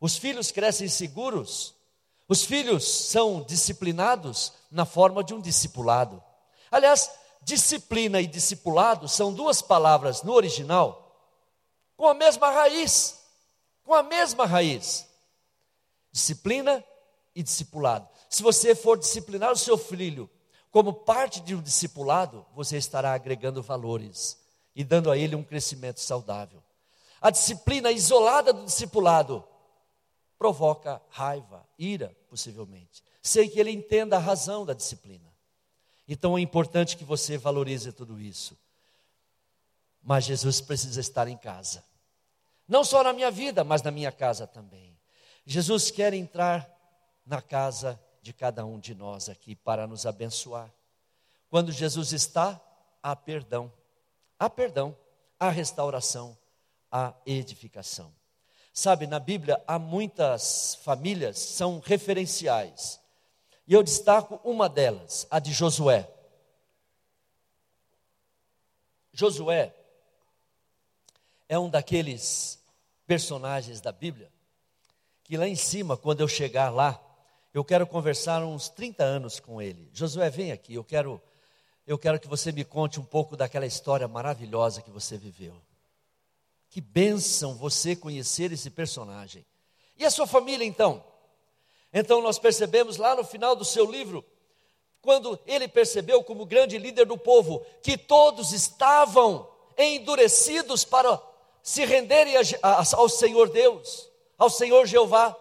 Os 0.00 0.16
filhos 0.16 0.50
crescem 0.50 0.88
seguros, 0.88 1.74
os 2.26 2.42
filhos 2.42 2.88
são 2.88 3.42
disciplinados 3.42 4.54
na 4.70 4.86
forma 4.86 5.22
de 5.22 5.34
um 5.34 5.40
discipulado. 5.40 6.22
Aliás, 6.70 7.10
disciplina 7.42 8.22
e 8.22 8.26
discipulado 8.26 9.06
são 9.06 9.34
duas 9.34 9.60
palavras 9.60 10.22
no 10.22 10.32
original 10.32 11.14
com 11.94 12.06
a 12.06 12.14
mesma 12.14 12.50
raiz. 12.50 13.17
Com 13.88 13.94
a 13.94 14.02
mesma 14.02 14.44
raiz. 14.44 15.08
Disciplina 16.12 16.84
e 17.34 17.42
discipulado. 17.42 18.06
Se 18.28 18.42
você 18.42 18.74
for 18.74 18.98
disciplinar 18.98 19.50
o 19.50 19.56
seu 19.56 19.78
filho 19.78 20.28
como 20.70 20.92
parte 20.92 21.40
de 21.40 21.54
um 21.54 21.62
discipulado, 21.62 22.44
você 22.54 22.76
estará 22.76 23.14
agregando 23.14 23.62
valores 23.62 24.38
e 24.76 24.84
dando 24.84 25.10
a 25.10 25.16
ele 25.16 25.34
um 25.34 25.42
crescimento 25.42 26.00
saudável. 26.00 26.62
A 27.18 27.30
disciplina 27.30 27.90
isolada 27.90 28.52
do 28.52 28.66
discipulado 28.66 29.42
provoca 30.38 31.00
raiva, 31.08 31.66
ira, 31.78 32.14
possivelmente, 32.28 33.02
sem 33.22 33.48
que 33.48 33.58
ele 33.58 33.70
entenda 33.70 34.16
a 34.16 34.20
razão 34.20 34.66
da 34.66 34.74
disciplina. 34.74 35.34
Então 36.06 36.36
é 36.36 36.42
importante 36.42 36.94
que 36.94 37.04
você 37.04 37.38
valorize 37.38 37.90
tudo 37.90 38.20
isso. 38.20 38.54
Mas 40.02 40.26
Jesus 40.26 40.60
precisa 40.60 41.00
estar 41.00 41.26
em 41.26 41.38
casa. 41.38 41.87
Não 42.68 42.84
só 42.84 43.02
na 43.02 43.12
minha 43.12 43.30
vida, 43.30 43.64
mas 43.64 43.82
na 43.82 43.90
minha 43.90 44.12
casa 44.12 44.46
também. 44.46 44.96
Jesus 45.46 45.90
quer 45.90 46.12
entrar 46.12 46.68
na 47.24 47.40
casa 47.40 47.98
de 48.20 48.32
cada 48.32 48.66
um 48.66 48.78
de 48.78 48.94
nós 48.94 49.28
aqui 49.28 49.54
para 49.54 49.86
nos 49.86 50.04
abençoar. 50.04 50.70
Quando 51.48 51.72
Jesus 51.72 52.12
está, 52.12 52.60
há 53.02 53.16
perdão. 53.16 53.72
Há 54.38 54.48
perdão, 54.48 54.96
há 55.40 55.50
restauração, 55.50 56.38
há 56.92 57.12
edificação. 57.26 58.14
Sabe, 58.72 59.06
na 59.08 59.18
Bíblia 59.18 59.60
há 59.66 59.78
muitas 59.78 60.76
famílias 60.76 61.38
são 61.38 61.80
referenciais. 61.80 63.00
E 63.66 63.72
eu 63.72 63.82
destaco 63.82 64.40
uma 64.44 64.68
delas, 64.68 65.26
a 65.30 65.40
de 65.40 65.52
Josué. 65.52 66.08
Josué 69.12 69.74
é 71.48 71.58
um 71.58 71.68
daqueles 71.68 72.57
personagens 73.08 73.80
da 73.80 73.90
Bíblia 73.90 74.30
que 75.28 75.36
lá 75.36 75.46
em 75.46 75.54
cima, 75.54 75.94
quando 75.94 76.22
eu 76.22 76.26
chegar 76.26 76.70
lá, 76.70 76.98
eu 77.52 77.62
quero 77.62 77.86
conversar 77.86 78.42
uns 78.42 78.70
30 78.70 79.04
anos 79.04 79.38
com 79.38 79.60
ele. 79.60 79.90
Josué, 79.92 80.30
vem 80.30 80.52
aqui, 80.52 80.74
eu 80.74 80.82
quero 80.82 81.20
eu 81.86 81.98
quero 81.98 82.18
que 82.18 82.28
você 82.28 82.50
me 82.50 82.64
conte 82.64 82.98
um 82.98 83.04
pouco 83.04 83.36
daquela 83.36 83.66
história 83.66 84.08
maravilhosa 84.08 84.82
que 84.82 84.90
você 84.90 85.16
viveu. 85.18 85.54
Que 86.70 86.80
bênção 86.80 87.54
você 87.54 87.94
conhecer 87.96 88.52
esse 88.52 88.70
personagem. 88.70 89.44
E 89.96 90.04
a 90.04 90.10
sua 90.10 90.26
família 90.26 90.64
então? 90.64 91.04
Então 91.92 92.22
nós 92.22 92.38
percebemos 92.38 92.96
lá 92.96 93.14
no 93.14 93.24
final 93.24 93.54
do 93.54 93.64
seu 93.64 93.90
livro, 93.90 94.24
quando 95.00 95.38
ele 95.46 95.68
percebeu, 95.68 96.22
como 96.24 96.44
grande 96.46 96.78
líder 96.78 97.06
do 97.06 97.18
povo, 97.18 97.64
que 97.82 97.96
todos 97.98 98.52
estavam 98.52 99.48
endurecidos 99.76 100.84
para 100.84 101.16
se 101.68 101.84
renderem 101.84 102.32
ao 102.62 103.10
Senhor 103.10 103.50
Deus, 103.50 104.10
ao 104.38 104.48
Senhor 104.48 104.86
Jeová. 104.86 105.38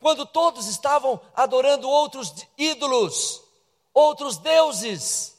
Quando 0.00 0.24
todos 0.24 0.66
estavam 0.66 1.20
adorando 1.34 1.86
outros 1.86 2.34
ídolos, 2.56 3.44
outros 3.92 4.38
deuses, 4.38 5.36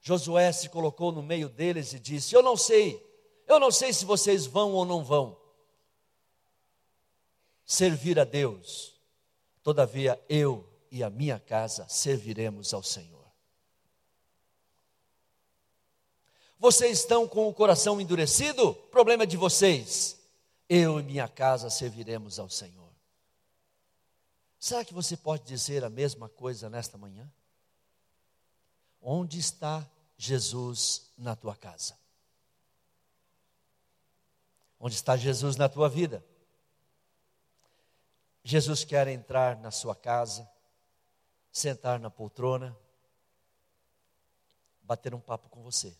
Josué 0.00 0.50
se 0.52 0.70
colocou 0.70 1.12
no 1.12 1.22
meio 1.22 1.50
deles 1.50 1.92
e 1.92 2.00
disse: 2.00 2.34
Eu 2.34 2.42
não 2.42 2.56
sei, 2.56 2.98
eu 3.46 3.60
não 3.60 3.70
sei 3.70 3.92
se 3.92 4.06
vocês 4.06 4.46
vão 4.46 4.72
ou 4.72 4.86
não 4.86 5.04
vão, 5.04 5.38
servir 7.62 8.18
a 8.18 8.24
Deus. 8.24 8.94
Todavia 9.62 10.18
eu 10.30 10.66
e 10.90 11.04
a 11.04 11.10
minha 11.10 11.38
casa 11.38 11.86
serviremos 11.90 12.72
ao 12.72 12.82
Senhor. 12.82 13.13
Vocês 16.64 17.00
estão 17.00 17.28
com 17.28 17.46
o 17.46 17.52
coração 17.52 18.00
endurecido? 18.00 18.72
Problema 18.90 19.26
de 19.26 19.36
vocês. 19.36 20.18
Eu 20.66 20.98
e 20.98 21.02
minha 21.02 21.28
casa 21.28 21.68
serviremos 21.68 22.38
ao 22.38 22.48
Senhor. 22.48 22.90
Será 24.58 24.82
que 24.82 24.94
você 24.94 25.14
pode 25.14 25.44
dizer 25.44 25.84
a 25.84 25.90
mesma 25.90 26.26
coisa 26.26 26.70
nesta 26.70 26.96
manhã? 26.96 27.30
Onde 28.98 29.38
está 29.38 29.86
Jesus 30.16 31.12
na 31.18 31.36
tua 31.36 31.54
casa? 31.54 31.98
Onde 34.80 34.94
está 34.94 35.18
Jesus 35.18 35.56
na 35.56 35.68
tua 35.68 35.90
vida? 35.90 36.24
Jesus 38.42 38.84
quer 38.84 39.06
entrar 39.08 39.58
na 39.58 39.70
sua 39.70 39.94
casa, 39.94 40.50
sentar 41.52 42.00
na 42.00 42.08
poltrona, 42.08 42.74
bater 44.80 45.14
um 45.14 45.20
papo 45.20 45.50
com 45.50 45.62
você. 45.62 45.94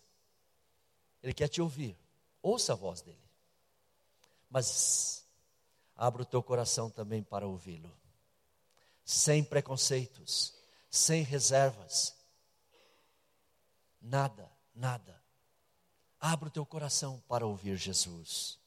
Ele 1.24 1.34
quer 1.34 1.48
te 1.48 1.60
ouvir. 1.60 1.98
Ouça 2.40 2.74
a 2.74 2.76
voz 2.76 3.00
dele. 3.00 3.18
Mas 4.48 5.26
abra 5.96 6.22
o 6.22 6.26
teu 6.26 6.40
coração 6.40 6.88
também 6.88 7.24
para 7.24 7.48
ouvi-lo. 7.48 7.90
Sem 9.04 9.42
preconceitos, 9.42 10.54
sem 10.88 11.24
reservas. 11.24 12.14
Nada, 14.00 14.48
nada. 14.72 15.20
Abra 16.20 16.48
o 16.48 16.52
teu 16.52 16.64
coração 16.64 17.20
para 17.26 17.44
ouvir 17.44 17.76
Jesus 17.76 18.62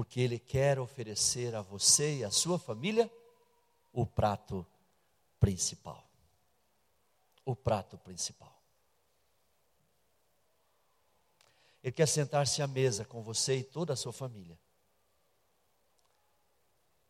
porque 0.00 0.20
Ele 0.20 0.38
quer 0.38 0.78
oferecer 0.78 1.54
a 1.54 1.62
você 1.62 2.18
e 2.18 2.24
a 2.24 2.30
sua 2.30 2.58
família 2.58 3.10
o 3.92 4.06
prato 4.06 4.66
principal. 5.38 6.08
O 7.44 7.56
prato 7.56 7.98
principal. 7.98 8.49
Ele 11.82 11.92
quer 11.92 12.06
sentar-se 12.06 12.60
à 12.62 12.66
mesa 12.66 13.04
com 13.04 13.22
você 13.22 13.58
e 13.58 13.64
toda 13.64 13.92
a 13.92 13.96
sua 13.96 14.12
família 14.12 14.58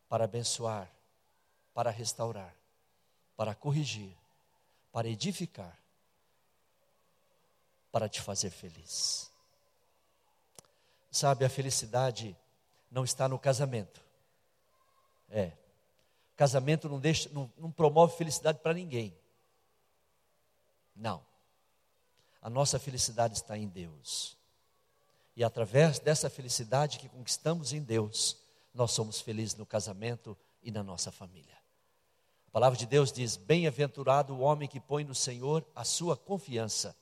para 0.07 0.25
abençoar, 0.25 0.91
para 1.73 1.89
restaurar, 1.89 2.53
para 3.37 3.55
corrigir, 3.55 4.13
para 4.91 5.07
edificar, 5.07 5.77
para 7.91 8.09
te 8.09 8.21
fazer 8.21 8.49
feliz. 8.49 9.31
Sabe, 11.09 11.45
a 11.45 11.49
felicidade 11.49 12.35
não 12.89 13.05
está 13.05 13.27
no 13.27 13.39
casamento. 13.39 14.01
É. 15.29 15.53
Casamento 16.35 16.89
não, 16.89 16.99
deixa, 16.99 17.29
não, 17.29 17.51
não 17.57 17.71
promove 17.71 18.17
felicidade 18.17 18.59
para 18.59 18.73
ninguém. 18.73 19.17
Não. 20.93 21.25
A 22.41 22.49
nossa 22.49 22.77
felicidade 22.77 23.35
está 23.35 23.57
em 23.57 23.67
Deus. 23.67 24.37
E 25.35 25.43
através 25.43 25.99
dessa 25.99 26.29
felicidade 26.29 26.99
que 26.99 27.07
conquistamos 27.07 27.73
em 27.73 27.81
Deus, 27.81 28.37
nós 28.73 28.91
somos 28.91 29.21
felizes 29.21 29.55
no 29.55 29.65
casamento 29.65 30.37
e 30.61 30.71
na 30.71 30.83
nossa 30.83 31.11
família. 31.11 31.57
A 32.47 32.51
palavra 32.51 32.77
de 32.77 32.85
Deus 32.85 33.11
diz: 33.11 33.37
Bem-aventurado 33.37 34.33
o 34.33 34.41
homem 34.41 34.67
que 34.67 34.79
põe 34.79 35.03
no 35.03 35.15
Senhor 35.15 35.65
a 35.73 35.83
sua 35.83 36.17
confiança. 36.17 36.95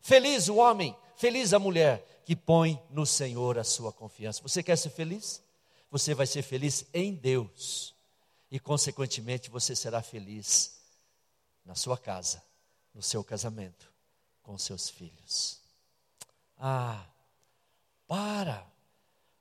Feliz 0.00 0.48
o 0.48 0.56
homem, 0.56 0.96
feliz 1.16 1.52
a 1.52 1.58
mulher 1.58 2.22
que 2.24 2.34
põe 2.34 2.80
no 2.90 3.06
Senhor 3.06 3.58
a 3.58 3.64
sua 3.64 3.92
confiança. 3.92 4.42
Você 4.42 4.62
quer 4.62 4.76
ser 4.76 4.90
feliz? 4.90 5.42
Você 5.90 6.14
vai 6.14 6.26
ser 6.26 6.42
feliz 6.42 6.86
em 6.92 7.14
Deus. 7.14 7.94
E, 8.50 8.58
consequentemente, 8.58 9.50
você 9.50 9.76
será 9.76 10.02
feliz 10.02 10.80
na 11.64 11.74
sua 11.74 11.96
casa, 11.96 12.42
no 12.92 13.02
seu 13.02 13.22
casamento, 13.22 13.92
com 14.42 14.58
seus 14.58 14.88
filhos. 14.88 15.60
Ah, 16.56 17.06
para, 18.10 18.68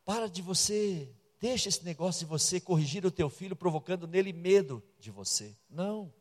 para 0.05 0.29
de 0.29 0.43
você, 0.43 1.11
deixa 1.39 1.69
esse 1.69 1.83
negócio 1.83 2.19
de 2.19 2.25
você 2.27 2.61
corrigir 2.61 3.03
o 3.03 3.09
teu 3.09 3.27
filho, 3.27 3.55
provocando 3.55 4.07
nele 4.07 4.31
medo 4.31 4.83
de 4.99 5.09
você. 5.09 5.57
Não. 5.67 6.13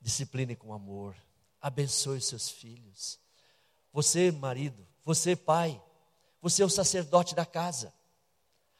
Discipline 0.00 0.54
com 0.54 0.72
amor, 0.72 1.16
abençoe 1.60 2.18
os 2.18 2.28
seus 2.28 2.48
filhos. 2.48 3.18
Você, 3.92 4.30
marido, 4.30 4.86
você, 5.04 5.34
pai, 5.34 5.82
você 6.40 6.62
é 6.62 6.64
o 6.64 6.70
sacerdote 6.70 7.34
da 7.34 7.44
casa. 7.44 7.92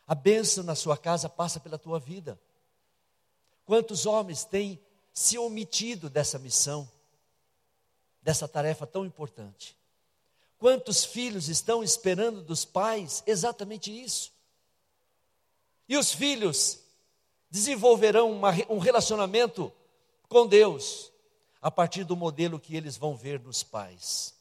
A 0.07 0.15
bênção 0.15 0.63
na 0.63 0.77
sua 0.77 0.97
casa 0.97 1.29
passa 1.29 1.59
pela 1.59 1.77
tua 1.77 1.99
vida. 1.99 2.41
Quantos 3.65 4.07
homens 4.07 4.45
têm 4.45 4.81
se 5.13 5.37
omitido 5.37 6.09
dessa 6.09 6.39
missão, 6.39 6.89
dessa 8.23 8.47
tarefa 8.47 8.87
tão 8.87 9.05
importante? 9.05 9.76
Quantos 10.59 11.05
filhos 11.05 11.49
estão 11.49 11.83
esperando 11.83 12.43
dos 12.43 12.65
pais 12.65 13.23
exatamente 13.27 13.91
isso? 13.91 14.33
E 15.89 15.97
os 15.97 16.13
filhos 16.13 16.81
desenvolverão 17.51 18.33
uma, 18.33 18.51
um 18.69 18.79
relacionamento 18.79 19.73
com 20.29 20.47
Deus 20.47 21.13
a 21.61 21.71
partir 21.71 22.05
do 22.05 22.17
modelo 22.17 22.59
que 22.59 22.77
eles 22.77 22.97
vão 22.97 23.17
ver 23.17 23.41
nos 23.41 23.63
pais. 23.63 24.35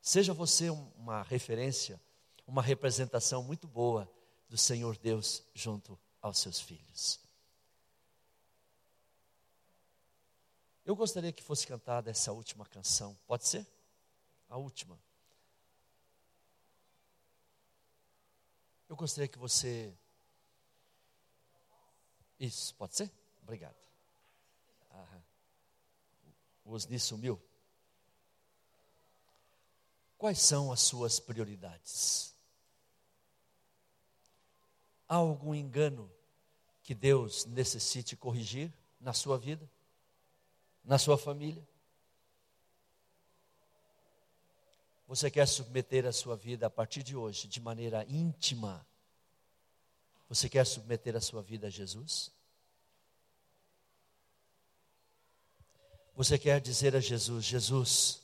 Seja 0.00 0.32
você 0.32 0.70
uma 0.70 1.22
referência, 1.22 2.00
uma 2.46 2.62
representação 2.62 3.42
muito 3.42 3.66
boa 3.66 4.10
do 4.48 4.56
Senhor 4.56 4.96
Deus 4.96 5.42
junto 5.54 5.98
aos 6.20 6.38
seus 6.38 6.60
filhos. 6.60 7.20
Eu 10.84 10.96
gostaria 10.96 11.32
que 11.32 11.42
fosse 11.42 11.66
cantada 11.66 12.10
essa 12.10 12.32
última 12.32 12.66
canção, 12.66 13.16
pode 13.26 13.46
ser? 13.46 13.66
A 14.48 14.56
última. 14.56 14.98
Eu 18.90 18.96
gostaria 18.96 19.28
que 19.28 19.38
você. 19.38 19.96
Isso, 22.40 22.74
pode 22.74 22.96
ser? 22.96 23.08
Obrigado. 23.40 23.76
Aham. 24.90 25.22
O 26.64 26.72
Osni 26.72 26.98
sumiu. 26.98 27.40
Quais 30.18 30.40
são 30.40 30.72
as 30.72 30.80
suas 30.80 31.20
prioridades? 31.20 32.34
Há 35.08 35.14
algum 35.14 35.54
engano 35.54 36.12
que 36.82 36.92
Deus 36.92 37.44
necessite 37.44 38.16
corrigir 38.16 38.72
na 39.00 39.12
sua 39.12 39.38
vida, 39.38 39.70
na 40.82 40.98
sua 40.98 41.16
família? 41.16 41.64
Você 45.10 45.28
quer 45.28 45.48
submeter 45.48 46.06
a 46.06 46.12
sua 46.12 46.36
vida 46.36 46.68
a 46.68 46.70
partir 46.70 47.02
de 47.02 47.16
hoje 47.16 47.48
de 47.48 47.60
maneira 47.60 48.06
íntima? 48.08 48.86
Você 50.28 50.48
quer 50.48 50.64
submeter 50.64 51.16
a 51.16 51.20
sua 51.20 51.42
vida 51.42 51.66
a 51.66 51.70
Jesus? 51.70 52.30
Você 56.14 56.38
quer 56.38 56.60
dizer 56.60 56.94
a 56.94 57.00
Jesus: 57.00 57.44
Jesus, 57.44 58.22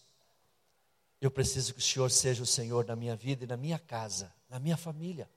eu 1.20 1.28
preciso 1.28 1.74
que 1.74 1.80
o 1.80 1.82
Senhor 1.82 2.08
seja 2.08 2.44
o 2.44 2.46
Senhor 2.46 2.84
na 2.84 2.94
minha 2.94 3.16
vida 3.16 3.42
e 3.42 3.48
na 3.48 3.56
minha 3.56 3.80
casa, 3.80 4.32
na 4.48 4.60
minha 4.60 4.76
família. 4.76 5.28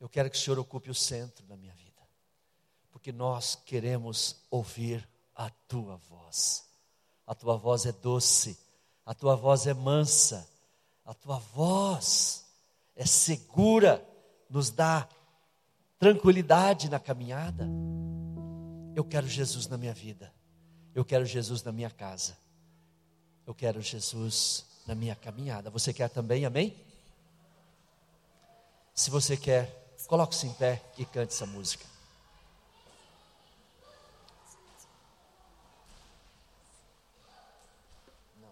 Eu 0.00 0.08
quero 0.08 0.30
que 0.30 0.38
o 0.38 0.40
Senhor 0.40 0.58
ocupe 0.58 0.88
o 0.88 0.94
centro 0.94 1.44
da 1.44 1.58
minha 1.58 1.74
vida, 1.74 2.00
porque 2.90 3.12
nós 3.12 3.54
queremos 3.54 4.36
ouvir 4.50 5.06
a 5.34 5.50
tua 5.50 5.96
voz. 5.96 6.64
A 7.26 7.34
tua 7.34 7.58
voz 7.58 7.84
é 7.84 7.92
doce, 7.92 8.64
a 9.06 9.14
tua 9.14 9.36
voz 9.36 9.68
é 9.68 9.72
mansa, 9.72 10.46
a 11.04 11.14
tua 11.14 11.38
voz 11.38 12.44
é 12.96 13.06
segura, 13.06 14.04
nos 14.50 14.68
dá 14.70 15.08
tranquilidade 15.96 16.90
na 16.90 16.98
caminhada. 16.98 17.68
Eu 18.96 19.04
quero 19.04 19.28
Jesus 19.28 19.68
na 19.68 19.78
minha 19.78 19.94
vida. 19.94 20.32
Eu 20.92 21.04
quero 21.04 21.24
Jesus 21.24 21.62
na 21.62 21.70
minha 21.70 21.90
casa. 21.90 22.36
Eu 23.46 23.54
quero 23.54 23.80
Jesus 23.80 24.66
na 24.86 24.94
minha 24.94 25.14
caminhada. 25.14 25.70
Você 25.70 25.92
quer 25.92 26.10
também? 26.10 26.44
Amém? 26.44 26.74
Se 28.92 29.10
você 29.10 29.36
quer, 29.36 29.94
coloque-se 30.08 30.46
em 30.46 30.52
pé 30.54 30.82
e 30.98 31.04
cante 31.04 31.32
essa 31.32 31.46
música. 31.46 31.95